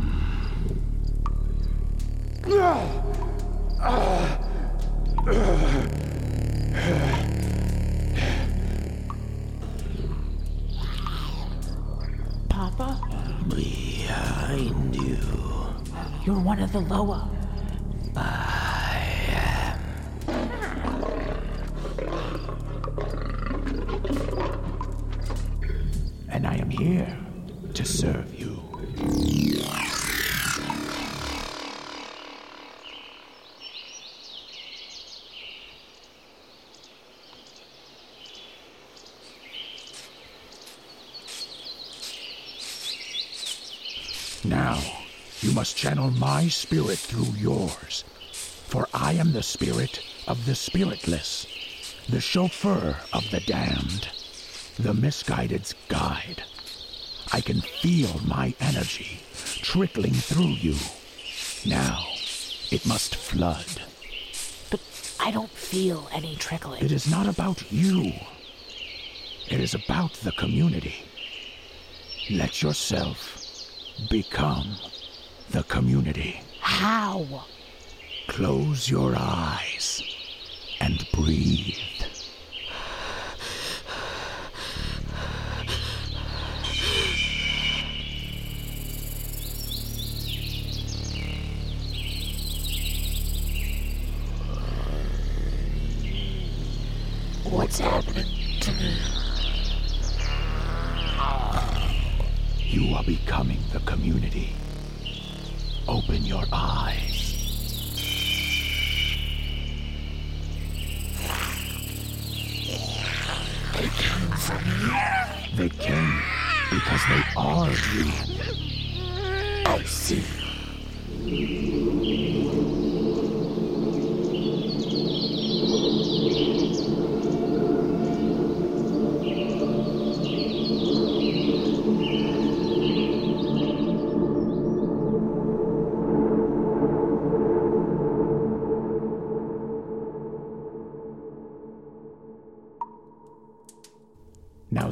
Papa? 3.84 4.40
Behind 13.50 14.96
you. 14.96 15.18
You're 16.24 16.40
one 16.40 16.60
of 16.60 16.72
the 16.72 16.80
Loa. 16.80 17.28
And 18.04 18.12
ah. 18.16 18.63
Channel 46.04 46.18
my 46.18 46.48
spirit 46.48 46.98
through 46.98 47.34
yours, 47.38 48.04
for 48.66 48.88
I 48.92 49.14
am 49.14 49.32
the 49.32 49.42
spirit 49.42 50.00
of 50.26 50.44
the 50.46 50.54
spiritless, 50.54 51.46
the 52.08 52.20
chauffeur 52.20 52.96
of 53.12 53.30
the 53.30 53.40
damned, 53.40 54.08
the 54.78 54.94
misguided's 54.94 55.74
guide. 55.88 56.42
I 57.32 57.40
can 57.40 57.60
feel 57.60 58.20
my 58.26 58.54
energy 58.60 59.20
trickling 59.62 60.12
through 60.12 60.56
you. 60.60 60.76
Now, 61.66 62.04
it 62.70 62.86
must 62.86 63.16
flood. 63.16 63.82
But 64.70 64.80
I 65.20 65.30
don't 65.30 65.50
feel 65.50 66.08
any 66.12 66.36
trickling. 66.36 66.84
It 66.84 66.92
is 66.92 67.10
not 67.10 67.26
about 67.26 67.72
you. 67.72 68.12
It 69.48 69.60
is 69.60 69.74
about 69.74 70.12
the 70.14 70.32
community. 70.32 70.96
Let 72.30 72.62
yourself 72.62 73.38
become 74.10 74.76
the 75.54 75.62
community. 75.62 76.40
How? 76.58 77.44
Close 78.26 78.90
your 78.90 79.14
eyes 79.16 80.02
and 80.80 81.06
breathe. 81.12 81.93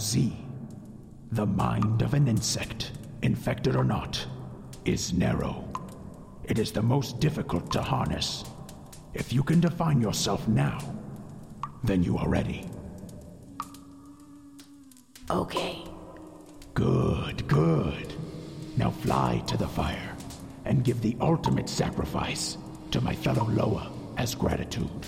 Zee, 0.03 0.37
the 1.31 1.47
mind 1.47 2.03
of 2.03 2.13
an 2.13 2.27
insect, 2.27 2.91
infected 3.23 3.77
or 3.77 3.85
not, 3.85 4.27
is 4.85 5.13
narrow. 5.13 5.69
It 6.45 6.59
is 6.59 6.73
the 6.73 6.83
most 6.83 7.21
difficult 7.21 7.71
to 7.71 7.81
harness. 7.81 8.45
If 9.15 9.33
you 9.33 9.45
can 9.45 9.61
define 9.61 10.01
yourself 10.01 10.49
now, 10.49 10.81
then 11.85 12.03
you 12.03 12.19
are 12.19 12.29
ready. 12.29 12.69
Okay. 15.31 15.85
Good, 16.75 17.47
good. 17.47 18.13
Now 18.77 18.91
fly 18.91 19.43
to 19.47 19.57
the 19.57 19.69
fire 19.69 20.17
and 20.65 20.83
give 20.83 21.01
the 21.01 21.17
ultimate 21.21 21.69
sacrifice 21.69 22.59
to 22.91 23.01
my 23.01 23.15
fellow 23.15 23.49
Loa 23.49 23.93
as 24.17 24.35
gratitude. 24.35 25.07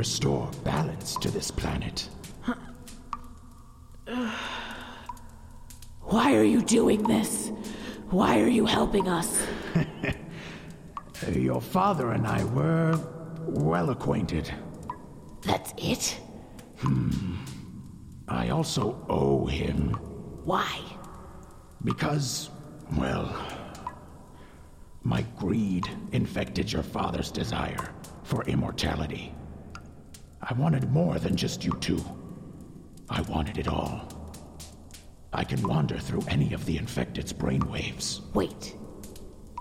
Restore 0.00 0.48
balance 0.64 1.14
to 1.16 1.30
this 1.30 1.50
planet. 1.50 2.08
Why 6.00 6.34
are 6.34 6.42
you 6.42 6.62
doing 6.62 7.02
this? 7.02 7.52
Why 8.08 8.40
are 8.40 8.48
you 8.48 8.64
helping 8.64 9.08
us? 9.08 9.46
Your 11.34 11.60
father 11.60 12.12
and 12.12 12.26
I 12.26 12.42
were 12.44 12.98
well 13.46 13.90
acquainted. 13.90 14.50
That's 15.42 15.74
it? 15.76 16.18
Hmm. 16.78 17.36
I 18.26 18.48
also 18.48 19.04
owe 19.10 19.44
him. 19.44 19.90
Why? 20.46 20.80
Because, 21.84 22.48
well, 22.96 23.28
my 25.02 25.26
greed 25.36 25.90
infected 26.12 26.72
your 26.72 26.84
father's 26.84 27.30
desire 27.30 27.92
for 28.22 28.44
immortality. 28.44 29.34
I 30.50 30.52
wanted 30.54 30.90
more 30.90 31.20
than 31.20 31.36
just 31.36 31.64
you 31.64 31.72
two. 31.80 32.04
I 33.08 33.20
wanted 33.22 33.56
it 33.56 33.68
all. 33.68 34.08
I 35.32 35.44
can 35.44 35.62
wander 35.62 35.96
through 35.96 36.24
any 36.26 36.52
of 36.52 36.66
the 36.66 36.76
infected's 36.76 37.32
brainwaves. 37.32 38.20
Wait. 38.34 38.74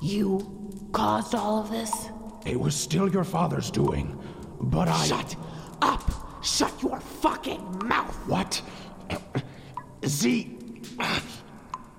You 0.02 0.72
caused 0.92 1.36
all 1.36 1.60
of 1.60 1.70
this? 1.70 2.10
It 2.44 2.60
was 2.60 2.74
still 2.74 3.08
your 3.08 3.24
father's 3.24 3.70
doing, 3.70 4.20
but 4.60 4.88
I. 4.88 5.06
Shut 5.06 5.36
up! 5.84 6.44
Shut 6.44 6.74
your 6.82 7.00
fucking 7.00 7.84
mouth! 7.86 8.16
What? 8.28 8.60
Zee. 10.08 10.58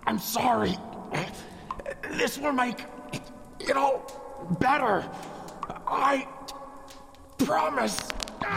I'm 0.05 0.19
sorry. 0.19 0.77
This 2.11 2.39
will 2.39 2.53
make. 2.53 2.87
You 3.61 3.75
know, 3.75 4.05
better. 4.59 5.09
I. 5.87 6.27
promise. 7.39 8.01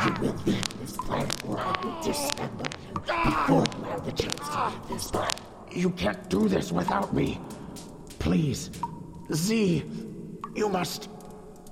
You 0.06 0.12
will 0.20 0.36
leave 0.46 0.80
this 0.80 0.98
planet 0.98 1.34
or 1.48 1.60
I 1.60 1.80
will 1.82 2.02
dismember 2.02 2.66
you 2.86 2.94
before 3.04 3.64
you 3.78 3.84
have 3.86 4.06
the 4.06 4.12
chance 4.12 4.50
to 4.50 4.66
leave 4.68 4.90
this 4.90 5.12
planet. 5.12 5.40
You 5.72 5.90
can't 5.92 6.30
do 6.30 6.50
this 6.50 6.74
without 6.74 7.14
me. 7.14 7.40
Please, 8.20 8.70
Zee, 9.32 9.86
you 10.56 10.68
must 10.68 11.10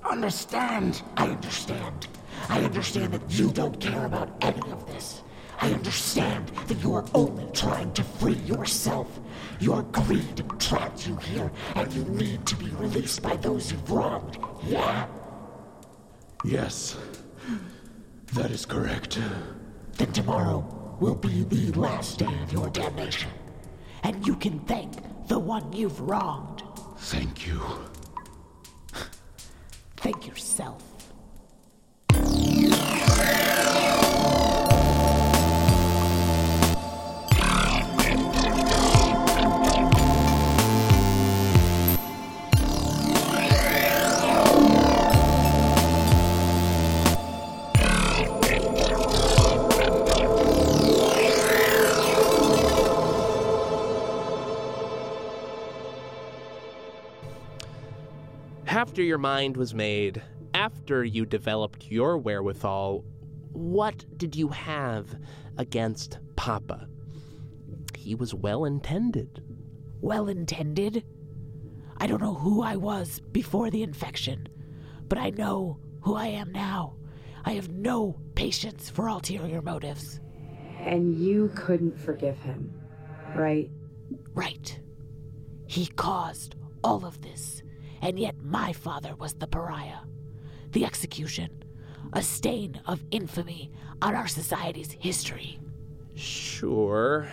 understand. 0.02 1.02
I 1.18 1.28
understand. 1.28 2.06
I 2.48 2.62
understand 2.62 3.12
that 3.12 3.30
you 3.30 3.50
don't 3.50 3.78
care 3.78 4.06
about 4.06 4.30
any 4.40 4.62
of 4.72 4.86
this. 4.86 5.22
I 5.60 5.70
understand 5.72 6.48
that 6.66 6.82
you 6.82 6.94
are 6.94 7.04
only 7.14 7.46
trying 7.52 7.92
to 7.92 8.02
free 8.02 8.40
yourself. 8.46 9.20
Your 9.60 9.82
greed 9.82 10.42
trapped 10.58 11.06
you 11.06 11.16
here, 11.16 11.52
and 11.74 11.92
you 11.92 12.04
need 12.04 12.46
to 12.46 12.56
be 12.56 12.68
released 12.70 13.22
by 13.22 13.36
those 13.36 13.70
you've 13.70 13.90
wronged. 13.90 14.38
Yeah? 14.66 15.06
Yes, 16.44 16.96
that 18.34 18.50
is 18.50 18.64
correct. 18.64 19.18
Then 19.98 20.12
tomorrow 20.12 20.64
will 21.00 21.14
be 21.14 21.42
the 21.44 21.72
last 21.78 22.18
day 22.18 22.34
of 22.42 22.52
your 22.52 22.70
damnation. 22.70 23.30
And 24.02 24.26
you 24.26 24.36
can 24.36 24.58
thank 24.60 24.94
the 25.28 25.38
one 25.38 25.72
you've 25.72 26.00
wronged. 26.00 26.62
Thank 26.98 27.46
you. 27.46 27.60
Thank 29.96 30.26
yourself. 30.26 30.61
After 58.92 59.02
your 59.02 59.16
mind 59.16 59.56
was 59.56 59.72
made, 59.72 60.20
after 60.52 61.02
you 61.02 61.24
developed 61.24 61.90
your 61.90 62.18
wherewithal, 62.18 63.02
what 63.54 64.04
did 64.18 64.36
you 64.36 64.48
have 64.48 65.16
against 65.56 66.18
Papa? 66.36 66.86
He 67.96 68.14
was 68.14 68.34
well 68.34 68.66
intended. 68.66 69.42
Well 70.02 70.28
intended? 70.28 71.04
I 71.96 72.06
don't 72.06 72.20
know 72.20 72.34
who 72.34 72.60
I 72.62 72.76
was 72.76 73.20
before 73.32 73.70
the 73.70 73.82
infection, 73.82 74.46
but 75.08 75.16
I 75.16 75.30
know 75.30 75.78
who 76.02 76.14
I 76.14 76.26
am 76.26 76.52
now. 76.52 76.96
I 77.46 77.52
have 77.52 77.70
no 77.70 78.20
patience 78.34 78.90
for 78.90 79.08
ulterior 79.08 79.62
motives. 79.62 80.20
And 80.80 81.16
you 81.16 81.50
couldn't 81.54 81.98
forgive 81.98 82.38
him, 82.40 82.70
right? 83.34 83.70
Right. 84.34 84.78
He 85.66 85.86
caused 85.86 86.56
all 86.84 87.06
of 87.06 87.22
this, 87.22 87.62
and 88.02 88.18
yet 88.18 88.34
my 88.42 88.72
father 88.72 89.14
was 89.14 89.34
the 89.34 89.46
pariah. 89.46 90.00
The 90.72 90.84
execution, 90.84 91.64
a 92.12 92.22
stain 92.22 92.80
of 92.84 93.02
infamy 93.10 93.70
on 94.02 94.14
our 94.14 94.26
society's 94.26 94.92
history. 94.92 95.58
Sure. 96.14 97.28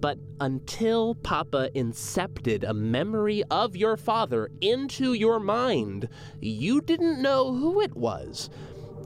But 0.00 0.18
until 0.40 1.16
Papa 1.16 1.70
incepted 1.74 2.66
a 2.66 2.72
memory 2.72 3.42
of 3.50 3.76
your 3.76 3.98
father 3.98 4.48
into 4.62 5.12
your 5.12 5.38
mind, 5.40 6.08
you 6.40 6.80
didn't 6.80 7.20
know 7.20 7.52
who 7.52 7.82
it 7.82 7.94
was. 7.94 8.48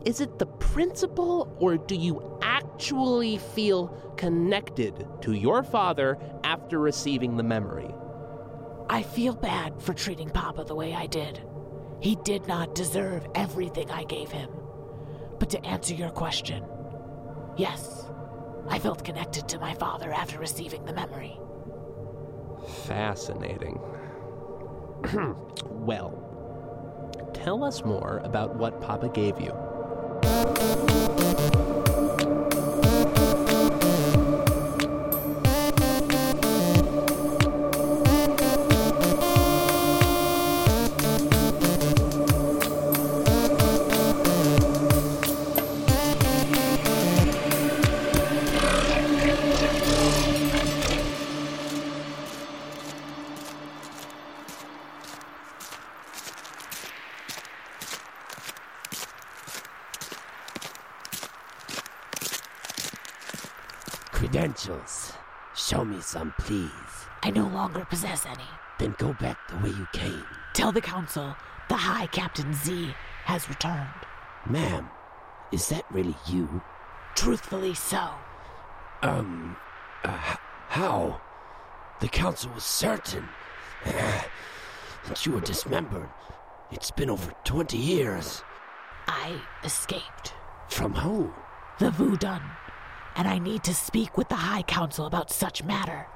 Is 0.05 0.21
it 0.21 0.39
the 0.39 0.47
principle, 0.47 1.57
or 1.59 1.79
do 1.79 1.97
you 1.97 2.39
actually 2.43 3.39
feel 3.39 3.89
connected 4.17 5.07
to 5.23 5.33
your 5.33 5.63
father 5.63 6.19
after 6.45 6.79
receiving 6.79 7.37
the 7.37 7.43
memory? 7.43 7.93
I 8.89 9.03
feel 9.03 9.35
bad 9.35 9.81
for 9.81 9.95
treating 9.95 10.31
Papa 10.31 10.65
the 10.65 10.75
way 10.75 10.95
I 10.95 11.07
did. 11.07 11.43
He 12.01 12.17
did 12.17 12.47
not 12.47 12.75
deserve 12.75 13.27
everything 13.35 13.91
I 13.91 14.05
gave 14.05 14.31
him. 14.31 14.51
But 15.39 15.51
to 15.51 15.65
answer 15.65 15.95
your 15.95 16.11
question, 16.11 16.65
yes, 17.57 18.07
I 18.69 18.79
felt 18.79 19.05
connected 19.05 19.49
to 19.49 19.59
my 19.59 19.75
father 19.75 20.13
after 20.13 20.39
receiving 20.39 20.85
the 20.85 20.93
memory. 20.93 21.39
Fascinating. 22.87 23.81
well, 25.71 26.21
tell 27.35 27.65
us 27.65 27.85
more 27.85 28.21
about 28.25 28.57
what 28.57 28.81
Papa 28.81 29.09
gave 29.09 29.41
you. 29.41 29.53
Please. 66.45 66.71
I 67.23 67.31
no 67.31 67.47
longer 67.47 67.85
possess 67.87 68.27
any. 68.27 68.45
Then 68.79 68.95
go 68.99 69.15
back 69.15 69.39
the 69.49 69.57
way 69.57 69.71
you 69.71 69.87
came. 69.93 70.25
Tell 70.53 70.73
the 70.73 70.81
council 70.81 71.35
the 71.69 71.75
High 71.77 72.07
Captain 72.09 72.53
Zee 72.53 72.95
has 73.25 73.49
returned. 73.49 73.89
Ma'am, 74.49 74.89
is 75.53 75.69
that 75.71 75.85
really 75.91 76.15
you? 76.27 76.61
Truthfully 77.15 77.73
so. 77.75 78.09
Um, 79.03 79.57
uh, 80.05 80.19
h- 80.33 80.39
how? 80.69 81.21
The 82.01 82.09
council 82.09 82.51
was 82.55 82.65
certain 82.65 83.27
that 83.85 85.25
you 85.25 85.33
were 85.33 85.41
dismembered. 85.41 86.11
It's 86.71 86.91
been 86.91 87.09
over 87.09 87.33
20 87.45 87.79
years. 87.79 88.43
I 89.07 89.41
escaped. 89.65 90.35
From 90.69 90.93
who? 90.95 91.33
The 91.79 91.91
Vudun. 91.91 92.43
And 93.17 93.29
I 93.29 93.39
need 93.39 93.63
to 93.65 93.75
speak 93.75 94.19
with 94.19 94.29
the 94.29 94.35
High 94.35 94.63
Council 94.63 95.07
about 95.07 95.31
such 95.31 95.63
matter. 95.63 96.07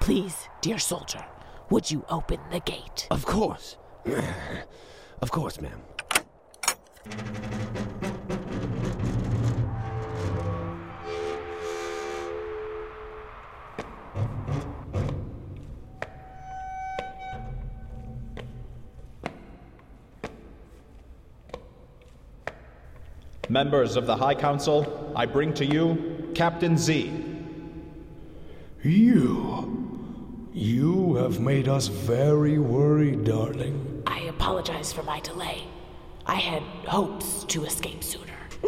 Please, 0.00 0.48
dear 0.62 0.78
soldier, 0.78 1.24
would 1.68 1.90
you 1.90 2.04
open 2.08 2.40
the 2.50 2.60
gate? 2.60 3.06
Of 3.10 3.26
course. 3.26 3.76
of 5.20 5.30
course, 5.30 5.60
ma'am. 5.60 5.78
Members 23.50 23.96
of 23.96 24.06
the 24.06 24.16
High 24.16 24.34
Council, 24.34 25.12
I 25.14 25.26
bring 25.26 25.52
to 25.54 25.66
you 25.66 26.30
Captain 26.34 26.78
Zee. 26.78 27.12
You. 28.82 29.79
You 30.52 31.14
have 31.14 31.38
made 31.38 31.68
us 31.68 31.86
very 31.86 32.58
worried, 32.58 33.22
darling. 33.22 34.02
I 34.04 34.22
apologize 34.22 34.92
for 34.92 35.04
my 35.04 35.20
delay. 35.20 35.62
I 36.26 36.34
had 36.34 36.64
hopes 36.88 37.44
to 37.44 37.64
escape 37.64 38.02
sooner. 38.02 38.24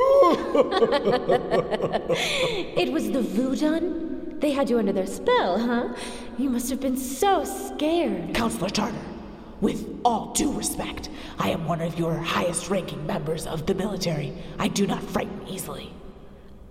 it 2.76 2.92
was 2.92 3.10
the 3.10 3.20
Vudun? 3.20 4.40
They 4.40 4.52
had 4.52 4.70
you 4.70 4.78
under 4.78 4.92
their 4.92 5.08
spell, 5.08 5.58
huh? 5.58 5.94
You 6.38 6.50
must 6.50 6.70
have 6.70 6.78
been 6.78 6.96
so 6.96 7.42
scared. 7.42 8.32
Counselor 8.32 8.70
Tarter, 8.70 8.96
with 9.60 10.00
all 10.04 10.32
due 10.34 10.52
respect, 10.52 11.08
I 11.40 11.50
am 11.50 11.66
one 11.66 11.80
of 11.80 11.98
your 11.98 12.14
highest 12.14 12.70
ranking 12.70 13.04
members 13.08 13.44
of 13.44 13.66
the 13.66 13.74
military. 13.74 14.32
I 14.56 14.68
do 14.68 14.86
not 14.86 15.02
frighten 15.02 15.48
easily. 15.48 15.92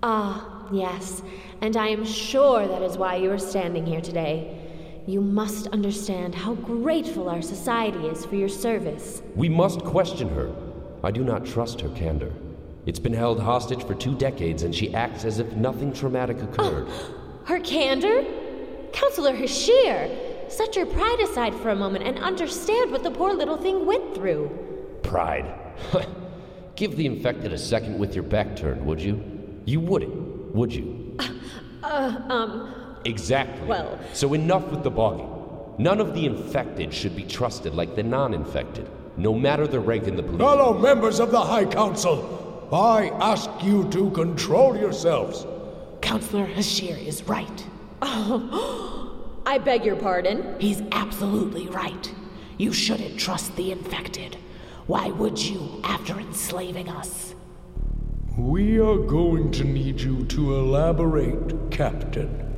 Ah, 0.03 0.69
yes. 0.71 1.21
And 1.59 1.75
I 1.75 1.89
am 1.89 2.05
sure 2.05 2.65
that 2.65 2.81
is 2.81 2.97
why 2.97 3.17
you 3.17 3.29
are 3.31 3.37
standing 3.37 3.85
here 3.85 4.01
today. 4.01 4.60
You 5.07 5.19
must 5.19 5.67
understand 5.67 6.35
how 6.35 6.53
grateful 6.53 7.27
our 7.27 7.41
society 7.41 8.07
is 8.07 8.23
for 8.23 8.35
your 8.35 8.49
service. 8.49 9.21
We 9.35 9.49
must 9.49 9.79
question 9.79 10.29
her. 10.29 10.53
I 11.03 11.09
do 11.09 11.23
not 11.23 11.43
trust 11.43 11.81
her 11.81 11.89
candor. 11.89 12.31
It's 12.85 12.99
been 12.99 13.13
held 13.13 13.39
hostage 13.39 13.83
for 13.83 13.95
two 13.95 14.15
decades, 14.15 14.61
and 14.61 14.75
she 14.75 14.93
acts 14.93 15.25
as 15.25 15.39
if 15.39 15.51
nothing 15.53 15.91
traumatic 15.91 16.41
occurred. 16.41 16.87
Her 17.45 17.59
candor? 17.59 18.23
Counselor 18.93 19.33
Hashir, 19.33 20.51
set 20.51 20.75
your 20.75 20.85
pride 20.85 21.19
aside 21.21 21.55
for 21.55 21.69
a 21.69 21.75
moment 21.75 22.05
and 22.05 22.19
understand 22.19 22.91
what 22.91 23.03
the 23.03 23.09
poor 23.09 23.33
little 23.33 23.57
thing 23.57 23.85
went 23.85 24.13
through. 24.13 24.49
Pride. 25.01 25.51
Give 26.75 26.95
the 26.95 27.07
infected 27.07 27.51
a 27.51 27.57
second 27.57 27.97
with 27.97 28.13
your 28.13 28.23
back 28.23 28.55
turned, 28.55 28.85
would 28.85 29.01
you? 29.01 29.23
You 29.65 29.79
wouldn't, 29.79 30.53
would 30.53 30.73
you? 30.73 31.17
Uh, 31.83 32.21
um, 32.29 32.80
Exactly. 33.05 33.67
Well- 33.67 33.99
So 34.13 34.33
enough 34.33 34.69
with 34.71 34.83
the 34.83 34.91
bogging. 34.91 35.27
None 35.77 35.99
of 35.99 36.13
the 36.13 36.25
infected 36.25 36.93
should 36.93 37.15
be 37.15 37.23
trusted 37.23 37.73
like 37.73 37.95
the 37.95 38.03
non 38.03 38.33
infected, 38.33 38.87
no 39.17 39.33
matter 39.33 39.65
their 39.67 39.79
rank 39.79 40.07
in 40.07 40.15
the 40.15 40.23
police. 40.23 40.39
Fellow 40.39 40.77
members 40.77 41.19
of 41.19 41.31
the 41.31 41.39
High 41.41 41.65
Council, 41.65 42.67
I 42.71 43.09
ask 43.19 43.49
you 43.63 43.87
to 43.89 44.11
control 44.11 44.77
yourselves. 44.77 45.45
Counselor 46.01 46.45
Hashir 46.45 46.97
is 47.05 47.23
right. 47.27 47.65
Oh, 48.01 49.11
I 49.45 49.57
beg 49.57 49.83
your 49.85 49.95
pardon. 49.95 50.55
He's 50.59 50.81
absolutely 50.91 51.67
right. 51.67 52.13
You 52.57 52.71
shouldn't 52.73 53.17
trust 53.19 53.55
the 53.55 53.71
infected. 53.71 54.37
Why 54.87 55.07
would 55.09 55.39
you 55.39 55.79
after 55.83 56.19
enslaving 56.19 56.89
us? 56.89 57.33
We 58.37 58.79
are 58.79 58.97
going 58.97 59.51
to 59.51 59.63
need 59.63 59.99
you 59.99 60.25
to 60.25 60.55
elaborate, 60.55 61.71
Captain. 61.71 62.50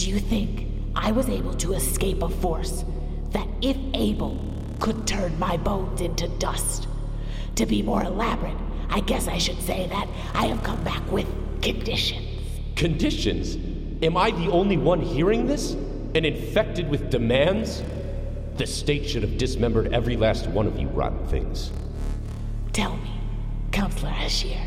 Do 0.00 0.08
you 0.08 0.18
think 0.18 0.66
I 0.96 1.12
was 1.12 1.28
able 1.28 1.52
to 1.56 1.74
escape 1.74 2.22
a 2.22 2.28
force 2.30 2.86
that, 3.32 3.46
if 3.60 3.76
able, 3.92 4.42
could 4.78 5.06
turn 5.06 5.38
my 5.38 5.58
bones 5.58 6.00
into 6.00 6.26
dust? 6.38 6.88
To 7.56 7.66
be 7.66 7.82
more 7.82 8.02
elaborate, 8.02 8.56
I 8.88 9.00
guess 9.00 9.28
I 9.28 9.36
should 9.36 9.60
say 9.60 9.88
that 9.88 10.08
I 10.32 10.46
have 10.46 10.62
come 10.62 10.82
back 10.84 11.02
with 11.12 11.26
conditions. 11.60 12.26
Conditions? 12.76 13.58
Am 14.02 14.16
I 14.16 14.30
the 14.30 14.50
only 14.50 14.78
one 14.78 15.02
hearing 15.02 15.46
this? 15.46 15.72
And 16.14 16.24
infected 16.24 16.88
with 16.88 17.10
demands? 17.10 17.82
The 18.56 18.66
state 18.66 19.06
should 19.06 19.22
have 19.22 19.36
dismembered 19.36 19.92
every 19.92 20.16
last 20.16 20.46
one 20.46 20.66
of 20.66 20.80
you 20.80 20.88
rotten 20.88 21.26
things. 21.26 21.72
Tell 22.72 22.96
me, 22.96 23.20
Counselor 23.70 24.12
Hashir, 24.12 24.62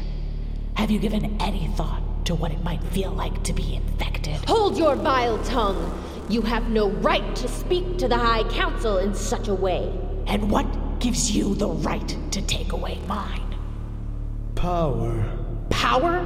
have 0.75 0.91
you 0.91 0.99
given 0.99 1.41
any 1.41 1.69
thought 1.69 2.02
to 2.25 2.35
what 2.35 2.51
it 2.51 2.63
might 2.63 2.83
feel 2.85 3.11
like 3.11 3.43
to 3.43 3.53
be 3.53 3.75
infected? 3.75 4.35
Hold 4.47 4.77
your 4.77 4.95
vile 4.95 5.41
tongue. 5.43 5.99
You 6.29 6.41
have 6.41 6.69
no 6.69 6.89
right 6.89 7.35
to 7.35 7.47
speak 7.47 7.97
to 7.97 8.07
the 8.07 8.17
High 8.17 8.43
Council 8.49 8.97
in 8.97 9.13
such 9.13 9.47
a 9.47 9.53
way. 9.53 9.91
And 10.27 10.49
what 10.49 10.65
gives 10.99 11.35
you 11.35 11.55
the 11.55 11.67
right 11.67 12.17
to 12.31 12.41
take 12.41 12.71
away 12.71 12.99
mine? 13.07 13.55
Power. 14.55 15.25
Power? 15.69 16.23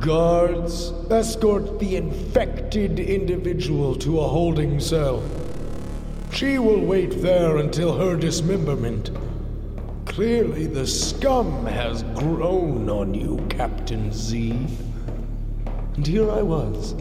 Guards, 0.00 0.92
escort 1.10 1.78
the 1.78 1.96
infected 1.96 3.00
individual 3.00 3.96
to 3.96 4.20
a 4.20 4.28
holding 4.28 4.78
cell. 4.78 5.22
She 6.32 6.58
will 6.58 6.80
wait 6.80 7.20
there 7.20 7.58
until 7.58 7.96
her 7.98 8.16
dismemberment. 8.16 9.10
Clearly, 10.06 10.66
the 10.66 10.86
scum 10.86 11.66
has 11.66 12.02
grown 12.14 12.88
on 12.88 13.12
you, 13.12 13.44
Captain 13.48 14.12
Zee. 14.12 14.66
And 15.94 16.06
here 16.06 16.30
I 16.30 16.40
was, 16.40 16.94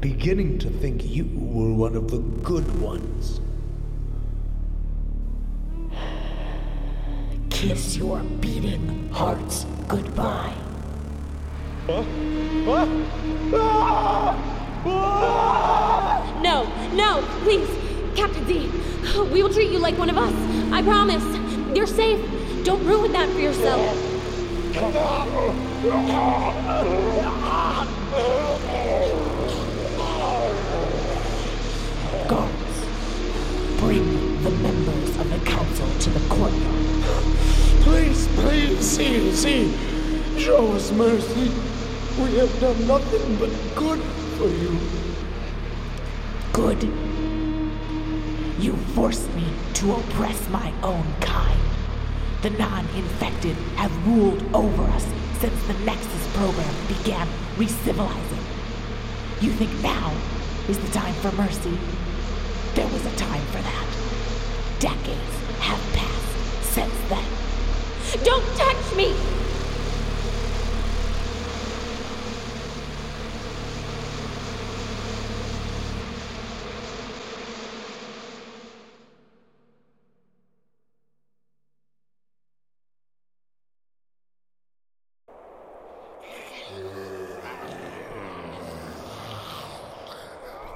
beginning 0.00 0.58
to 0.60 0.70
think 0.70 1.04
you 1.04 1.24
were 1.34 1.74
one 1.74 1.96
of 1.96 2.08
the 2.10 2.18
good 2.18 2.80
ones. 2.80 3.40
Kiss 7.50 7.96
your 7.96 8.20
beating 8.40 9.08
hearts 9.12 9.66
goodbye. 9.88 10.54
Ah! 11.88 12.04
Ah! 14.84 16.40
No, 16.40 16.64
no, 16.94 17.22
please. 17.42 17.68
Captain 18.14 18.46
Zee, 18.46 18.70
we 19.32 19.42
will 19.42 19.52
treat 19.52 19.72
you 19.72 19.80
like 19.80 19.98
one 19.98 20.10
of 20.10 20.16
us. 20.16 20.32
I 20.72 20.82
promise. 20.82 21.24
You're 21.76 21.88
safe. 21.88 22.20
Don't 22.64 22.84
ruin 22.86 23.10
that 23.12 23.28
for 23.30 23.40
yourself. 23.40 23.80
Guards, 32.28 32.78
bring 33.78 34.42
the 34.42 34.50
members 34.50 35.16
of 35.18 35.30
the 35.30 35.38
council 35.44 35.88
to 36.00 36.10
the 36.10 36.28
courtyard. 36.28 37.02
Please, 37.82 38.26
please, 38.34 38.80
see, 38.80 39.32
see. 39.32 39.72
Show 40.38 40.72
us 40.72 40.90
mercy. 40.92 41.50
We 42.20 42.36
have 42.38 42.60
done 42.60 42.86
nothing 42.88 43.36
but 43.36 43.50
good 43.76 44.00
for 44.36 44.48
you. 44.48 44.76
Good. 46.52 46.82
You 48.58 48.76
forced 48.94 49.32
me 49.34 49.44
to 49.74 49.92
oppress 49.92 50.48
my 50.50 50.72
own 50.82 51.04
kind. 51.20 51.60
The 52.42 52.50
non 52.50 52.84
infected 52.96 53.56
have 53.76 54.06
ruled 54.06 54.42
over 54.52 54.82
us 54.82 55.06
since 55.38 55.62
the 55.68 55.74
Nexus 55.84 56.26
program 56.36 56.74
began 56.88 57.28
re-civilizing. 57.58 58.44
You 59.40 59.50
think 59.50 59.72
now 59.82 60.14
is 60.68 60.78
the 60.78 60.90
time 60.92 61.14
for 61.14 61.32
mercy? 61.32 61.76
There 62.74 62.86
was 62.86 63.04
a 63.04 63.16
time 63.16 63.44
for 63.46 63.58
that. 63.58 63.86
Decades 64.78 65.36
have 65.58 65.80
passed 65.92 66.72
since 66.72 66.94
then. 67.08 68.24
Don't 68.24 68.46
touch 68.56 68.96
me! 68.96 69.14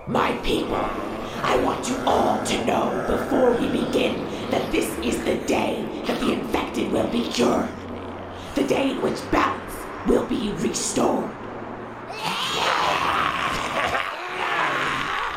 My 0.09 0.33
people, 0.43 0.75
I 0.75 1.61
want 1.65 1.89
you 1.89 1.97
all 2.05 2.45
to 2.45 2.67
know 2.67 3.05
before 3.07 3.53
we 3.53 3.69
begin 3.69 4.27
that 4.51 4.71
this 4.73 4.91
is 4.99 5.17
the 5.25 5.37
day 5.47 5.89
that 6.07 6.19
the 6.21 6.33
infected 6.33 6.91
will 6.91 7.07
be 7.07 7.23
cured. 7.29 7.69
The 8.57 8.65
day 8.65 8.91
in 8.91 9.01
which 9.01 9.19
balance 9.31 9.75
will 10.07 10.27
be 10.27 10.51
restored. 10.59 11.31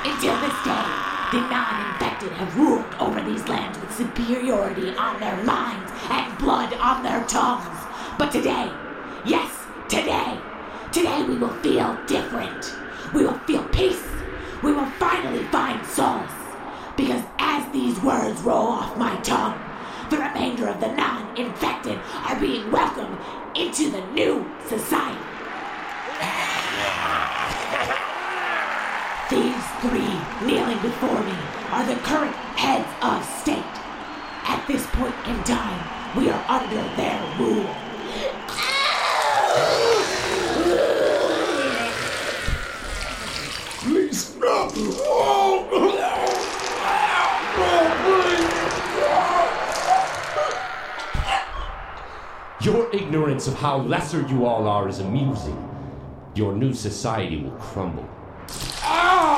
Until 0.03 0.36
this 0.41 0.58
day, 0.65 0.86
the 1.31 1.41
non-infected 1.45 2.31
have 2.31 2.58
ruled 2.58 2.86
over 2.99 3.21
these 3.21 3.47
lands 3.47 3.79
with 3.79 3.85
superiority 3.95 4.89
on 4.95 5.19
their 5.19 5.41
minds 5.43 5.91
and 6.10 6.38
blood 6.38 6.73
on 6.73 7.03
their 7.03 7.23
tongues. 7.25 7.77
But 8.17 8.31
today, 8.31 8.71
yes, 9.25 9.51
today, 9.88 10.38
today 10.91 11.23
we 11.23 11.38
will 11.38 11.53
feel 11.62 11.97
different. 12.05 12.75
We 13.13 13.23
will 13.23 13.39
feel 13.39 13.63
peace. 13.69 14.03
We 14.63 14.73
will 14.73 14.89
finally 14.99 15.43
find 15.45 15.86
solace. 15.86 16.31
Because 16.97 17.23
as 17.39 17.71
these 17.71 17.99
words 18.01 18.41
roll 18.41 18.67
off 18.67 18.97
my 18.97 19.15
tongue, 19.21 19.60
the 20.10 20.17
remainder 20.17 20.67
of 20.67 20.79
the 20.79 20.91
non-infected 20.91 21.97
are 22.27 22.39
being 22.39 22.71
welcomed 22.71 23.17
into 23.55 23.89
the 23.91 24.05
new 24.12 24.45
society. 24.67 25.19
These 29.29 29.65
three 29.81 30.45
kneeling 30.45 30.79
before 30.81 31.23
me 31.23 31.38
are 31.71 31.86
the 31.86 31.95
current 32.03 32.36
heads 32.55 32.88
of 33.01 33.25
state. 33.41 33.85
At 34.47 34.67
this 34.67 34.86
point 34.88 35.15
in 35.27 35.43
time, 35.43 36.15
we 36.15 36.29
are 36.29 36.45
under 36.47 36.75
their 36.95 37.19
rule. 37.39 37.65
Please 43.79 44.27
stop. 44.27 44.71
Oh, 44.75 45.71
Your 52.61 52.95
ignorance 52.95 53.47
of 53.47 53.55
how 53.55 53.78
lesser 53.78 54.22
you 54.28 54.45
all 54.45 54.67
are 54.67 54.88
is 54.88 54.99
amusing. 54.99 55.57
Your 56.36 56.55
new 56.55 56.74
society 56.74 57.41
will 57.43 57.51
crumble. 57.51 58.07
Today 58.47 59.34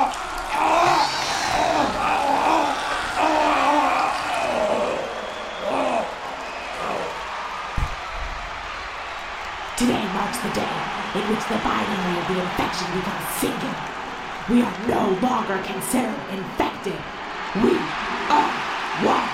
marks 10.28 10.38
the 10.44 10.60
day 10.60 10.76
in 11.14 11.24
which 11.30 11.44
the 11.48 11.56
binary 11.64 12.20
of 12.20 12.28
the 12.28 12.40
infection 12.40 12.86
becomes 12.92 13.24
singular. 13.40 13.80
We 14.50 14.60
are 14.62 14.76
no 14.86 15.16
longer 15.22 15.56
considered 15.64 16.20
infected. 16.30 17.00
We 17.64 17.72
are 18.28 18.52
one. 19.08 19.28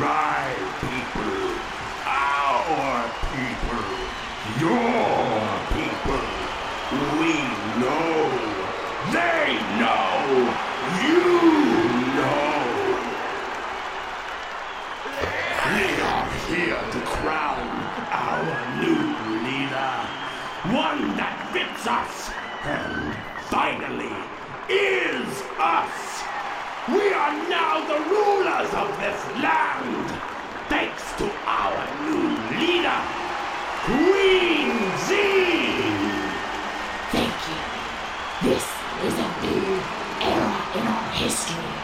My 0.00 0.52
people, 0.84 1.56
our 2.04 3.08
people, 3.32 3.84
your 4.60 5.48
people. 5.76 6.24
We 7.20 7.34
know, 7.80 8.30
they 9.12 9.58
know, 9.80 10.54
you 11.02 12.14
know. 12.16 12.66
here 16.48 16.78
to 16.92 17.15
crown 17.26 17.66
our 18.14 18.54
new 18.78 19.02
leader. 19.42 19.92
One 20.70 21.02
that 21.18 21.34
fits 21.50 21.82
us 21.82 22.30
and 22.62 23.10
finally 23.50 24.14
is 24.70 25.26
us. 25.58 26.22
We 26.86 27.02
are 27.10 27.34
now 27.50 27.82
the 27.90 27.98
rulers 28.14 28.70
of 28.78 28.94
this 29.02 29.18
land, 29.42 30.06
thanks 30.70 31.02
to 31.18 31.26
our 31.50 31.78
new 32.06 32.30
leader, 32.62 33.00
Queen 33.90 34.70
Zee. 35.10 35.82
Thank 37.10 37.38
you. 37.50 37.58
This 38.46 38.66
is 39.02 39.14
a 39.18 39.28
new 39.42 39.66
era 40.22 40.54
in 40.78 40.84
our 40.94 41.10
history, 41.18 41.74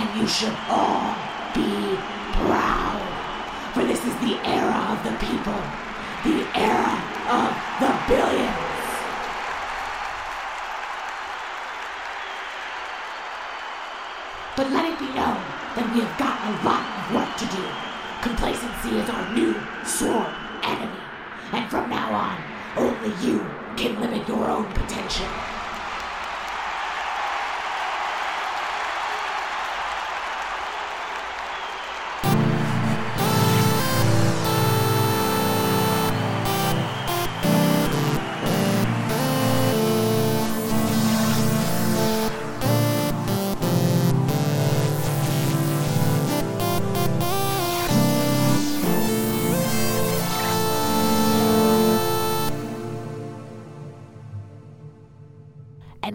and 0.00 0.08
you 0.18 0.26
should 0.26 0.56
all 0.72 1.12
be 1.52 2.00
proud. 2.40 3.19
For 3.74 3.84
this 3.84 4.04
is 4.04 4.14
the 4.16 4.34
era 4.44 4.74
of 4.90 4.98
the 5.04 5.14
people, 5.24 5.54
the 6.24 6.42
era 6.58 6.90
of 7.30 7.54
the 7.78 7.90
billions. 8.08 8.70
But 14.56 14.70
let 14.72 14.86
it 14.86 14.98
be 14.98 15.06
known 15.14 15.38
that 15.76 15.88
we 15.94 16.00
have 16.00 16.18
got 16.18 16.36
a 16.42 16.52
lot 16.66 16.82
of 16.98 17.14
work 17.14 17.36
to 17.38 17.46
do. 17.46 17.64
Complacency 18.22 18.98
is 18.98 19.08
our 19.08 19.34
new 19.34 19.54
sworn 19.84 20.26
enemy. 20.64 21.00
And 21.52 21.70
from 21.70 21.88
now 21.88 22.12
on, 22.12 22.36
only 22.76 23.14
you 23.24 23.38
can 23.76 24.00
limit 24.00 24.26
your 24.26 24.50
own 24.50 24.66
potential. 24.72 25.26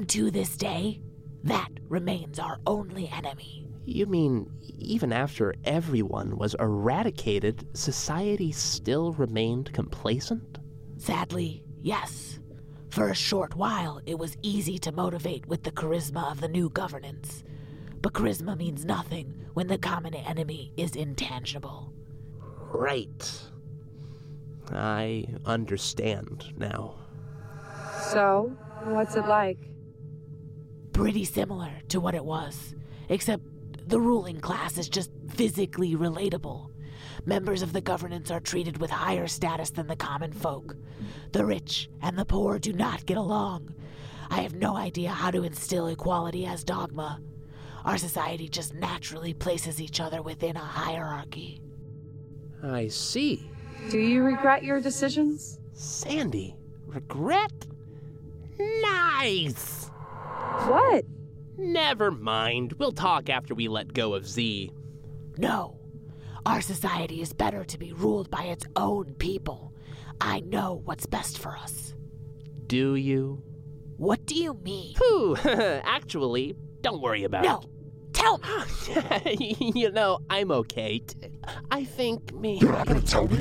And 0.05 0.09
to 0.11 0.29
this 0.29 0.55
day, 0.55 1.01
that 1.45 1.69
remains 1.89 2.37
our 2.37 2.59
only 2.67 3.09
enemy. 3.09 3.67
You 3.85 4.05
mean 4.05 4.51
even 4.77 5.11
after 5.11 5.55
everyone 5.63 6.37
was 6.37 6.53
eradicated, 6.59 7.67
society 7.75 8.51
still 8.51 9.13
remained 9.13 9.73
complacent? 9.73 10.59
Sadly, 10.97 11.63
yes. 11.81 12.39
For 12.91 13.09
a 13.09 13.15
short 13.15 13.55
while, 13.55 13.99
it 14.05 14.19
was 14.19 14.37
easy 14.43 14.77
to 14.77 14.91
motivate 14.91 15.47
with 15.47 15.63
the 15.63 15.71
charisma 15.71 16.31
of 16.31 16.39
the 16.39 16.49
new 16.49 16.69
governance. 16.69 17.43
But 18.03 18.13
charisma 18.13 18.55
means 18.55 18.85
nothing 18.85 19.33
when 19.55 19.65
the 19.65 19.79
common 19.79 20.13
enemy 20.13 20.71
is 20.77 20.95
intangible. 20.95 21.91
Right. 22.71 23.41
I 24.71 25.25
understand 25.47 26.53
now. 26.57 26.93
So, 28.11 28.55
what's 28.83 29.15
it 29.15 29.25
like? 29.25 29.57
Pretty 30.95 31.25
similar 31.25 31.71
to 31.89 31.99
what 31.99 32.15
it 32.15 32.23
was, 32.23 32.73
except 33.09 33.43
the 33.89 33.99
ruling 33.99 34.39
class 34.39 34.77
is 34.77 34.87
just 34.87 35.11
physically 35.27 35.93
relatable. 35.93 36.69
Members 37.25 37.61
of 37.61 37.73
the 37.73 37.81
governance 37.81 38.31
are 38.31 38.39
treated 38.39 38.77
with 38.77 38.89
higher 38.91 39.27
status 39.27 39.71
than 39.71 39.87
the 39.87 39.97
common 39.97 40.31
folk. 40.31 40.77
The 41.33 41.43
rich 41.43 41.89
and 42.01 42.17
the 42.17 42.23
poor 42.23 42.59
do 42.59 42.71
not 42.71 43.05
get 43.05 43.17
along. 43.17 43.75
I 44.29 44.39
have 44.39 44.55
no 44.55 44.77
idea 44.77 45.09
how 45.09 45.31
to 45.31 45.43
instill 45.43 45.87
equality 45.87 46.45
as 46.45 46.63
dogma. 46.63 47.19
Our 47.83 47.97
society 47.97 48.47
just 48.47 48.73
naturally 48.73 49.33
places 49.33 49.81
each 49.81 49.99
other 49.99 50.21
within 50.21 50.55
a 50.55 50.59
hierarchy. 50.59 51.61
I 52.63 52.87
see. 52.87 53.51
Do 53.89 53.99
you 53.99 54.23
regret 54.23 54.63
your 54.63 54.79
decisions? 54.79 55.59
Sandy, 55.73 56.55
regret? 56.87 57.67
Nice! 58.57 59.91
What? 60.63 61.05
Never 61.57 62.11
mind. 62.11 62.73
We'll 62.73 62.91
talk 62.91 63.29
after 63.29 63.53
we 63.55 63.67
let 63.67 63.93
go 63.93 64.13
of 64.13 64.27
Zee. 64.27 64.71
No. 65.37 65.79
Our 66.45 66.61
society 66.61 67.21
is 67.21 67.33
better 67.33 67.63
to 67.65 67.77
be 67.77 67.93
ruled 67.93 68.29
by 68.29 68.43
its 68.43 68.65
own 68.75 69.15
people. 69.15 69.73
I 70.21 70.41
know 70.41 70.81
what's 70.85 71.05
best 71.05 71.39
for 71.39 71.57
us. 71.57 71.93
Do 72.67 72.95
you? 72.95 73.41
What 73.97 74.25
do 74.25 74.35
you 74.35 74.53
mean? 74.63 74.95
Whew, 74.97 75.35
actually, 75.45 76.55
don't 76.81 77.01
worry 77.01 77.23
about 77.23 77.43
No. 77.43 77.59
it. 77.59 77.67
Tell 78.13 78.37
me. 78.37 79.55
you 79.75 79.91
know, 79.91 80.19
I'm 80.29 80.51
okay. 80.51 80.99
T- 80.99 81.15
I 81.71 81.83
think 81.83 82.33
me. 82.33 82.59
You're 82.59 82.71
not 82.71 82.87
gonna 82.87 83.01
tell 83.01 83.27
me? 83.27 83.39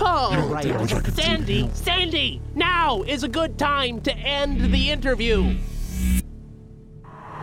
All 0.00 0.30
You 0.32 0.36
know 0.38 0.46
right, 0.48 0.64
damage 0.64 0.92
I 0.94 1.00
could 1.00 1.14
do 1.16 1.22
Sandy. 1.22 1.70
Sandy, 1.74 2.40
now 2.54 3.02
is 3.02 3.22
a 3.22 3.28
good 3.28 3.58
time 3.58 4.00
to 4.02 4.14
end 4.16 4.72
the 4.72 4.90
interview. 4.90 5.56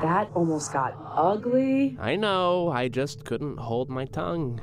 That 0.01 0.29
almost 0.35 0.71
got 0.73 0.95
ugly. 1.15 1.97
I 1.99 2.15
know, 2.15 2.69
I 2.69 2.87
just 2.87 3.25
couldn't 3.25 3.57
hold 3.57 3.89
my 3.89 4.05
tongue. 4.05 4.61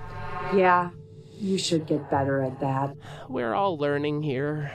Yeah, 0.55 0.91
you 1.39 1.59
should 1.59 1.87
get 1.87 2.09
better 2.11 2.43
at 2.43 2.61
that. 2.61 2.97
We're 3.28 3.55
all 3.55 3.76
learning 3.76 4.22
here. 4.22 4.72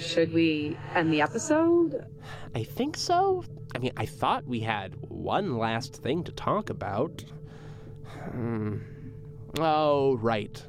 Should 0.00 0.32
we 0.32 0.78
end 0.94 1.12
the 1.12 1.20
episode? 1.20 2.06
I 2.54 2.64
think 2.64 2.96
so. 2.96 3.44
I 3.74 3.78
mean, 3.78 3.92
I 3.96 4.06
thought 4.06 4.46
we 4.46 4.60
had 4.60 4.96
one 5.08 5.58
last 5.58 5.96
thing 5.96 6.24
to 6.24 6.32
talk 6.32 6.70
about. 6.70 7.22
Hmm. 8.32 8.78
Oh, 9.58 10.16
right. 10.16 10.62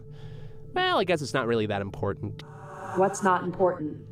Well, 0.74 1.00
I 1.00 1.04
guess 1.06 1.22
it's 1.22 1.34
not 1.34 1.48
really 1.48 1.66
that 1.68 1.82
important. 1.82 2.44
What's 2.96 3.24
not 3.24 3.44
important? 3.44 4.06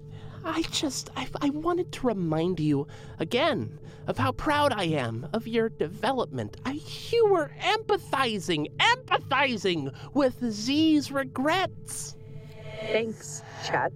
I 0.43 0.61
just, 0.63 1.09
I, 1.15 1.27
I 1.41 1.49
wanted 1.49 1.91
to 1.93 2.07
remind 2.07 2.59
you 2.59 2.87
again 3.19 3.77
of 4.09 4.17
how 4.17 4.31
proud 4.31 4.73
I 4.73 4.85
am 4.85 5.29
of 5.33 5.47
your 5.47 5.69
development. 5.69 6.57
I, 6.65 6.81
you 7.11 7.27
were 7.27 7.51
empathizing, 7.61 8.75
empathizing 8.77 9.93
with 10.15 10.43
Zee's 10.51 11.11
regrets. 11.11 12.17
Thanks, 12.91 13.43
Chet. 13.63 13.93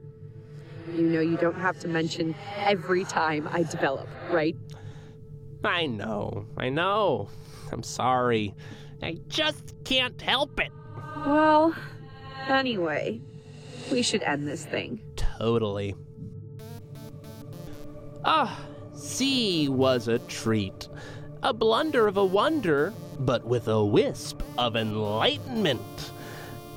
You 0.95 1.01
know 1.01 1.19
you 1.19 1.35
don't 1.37 1.57
have 1.59 1.79
to 1.79 1.87
mention 1.87 2.35
every 2.57 3.05
time 3.05 3.49
I 3.51 3.63
develop, 3.63 4.07
right? 4.29 4.55
I 5.63 5.87
know, 5.87 6.45
I 6.57 6.69
know. 6.69 7.29
I'm 7.71 7.81
sorry. 7.81 8.53
I 9.01 9.17
just 9.29 9.73
can't 9.83 10.21
help 10.21 10.59
it. 10.59 10.71
Well, 11.25 11.73
anyway, 12.47 13.19
we 13.91 14.03
should 14.03 14.21
end 14.21 14.47
this 14.47 14.63
thing. 14.63 15.01
Totally. 15.15 15.95
Ah, 18.23 18.59
Zee 19.03 19.67
was 19.67 20.07
a 20.07 20.17
treat. 20.19 20.87
A 21.43 21.53
blunder 21.53 22.07
of 22.07 22.15
a 22.15 22.23
wonder, 22.23 22.93
but 23.19 23.45
with 23.45 23.67
a 23.67 23.83
wisp 23.83 24.41
of 24.57 24.77
enlightenment. 24.77 26.11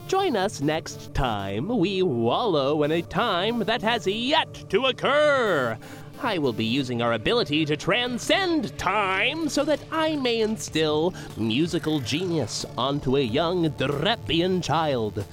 Join 0.09 0.37
us 0.37 0.61
next 0.61 1.14
time 1.14 1.68
we 1.68 2.03
wallow 2.03 2.83
in 2.83 2.91
a 2.91 3.01
time 3.01 3.61
that 3.61 3.81
has 3.83 4.09
yet 4.09 4.68
to 4.70 4.87
occur. 4.87 5.79
I 6.20 6.39
will 6.39 6.53
be 6.53 6.64
using 6.64 7.01
our 7.01 7.12
ability 7.12 7.64
to 7.66 7.77
transcend 7.77 8.77
time 8.77 9.49
so 9.49 9.64
that 9.64 9.81
I 9.93 10.16
may 10.16 10.41
instill 10.41 11.14
musical 11.37 12.01
genius 12.01 12.66
onto 12.77 13.16
a 13.16 13.20
young 13.20 13.70
Drepian 13.70 14.64
child. 14.64 15.24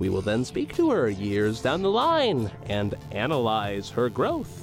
We 0.00 0.08
will 0.08 0.22
then 0.22 0.44
speak 0.44 0.74
to 0.74 0.90
her 0.90 1.08
years 1.08 1.62
down 1.62 1.82
the 1.82 1.90
line 1.90 2.50
and 2.66 2.96
analyze 3.12 3.90
her 3.90 4.08
growth. 4.08 4.61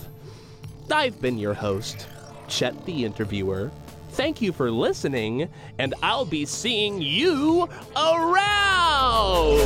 I've 0.92 1.22
been 1.22 1.38
your 1.38 1.54
host, 1.54 2.08
Chet 2.48 2.86
the 2.86 3.06
Interviewer. 3.06 3.72
Thank 4.12 4.42
you 4.42 4.52
for 4.52 4.72
listening, 4.72 5.50
and 5.78 5.94
I'll 6.02 6.26
be 6.26 6.46
seeing 6.46 7.02
you 7.02 7.70
around! 7.96 9.60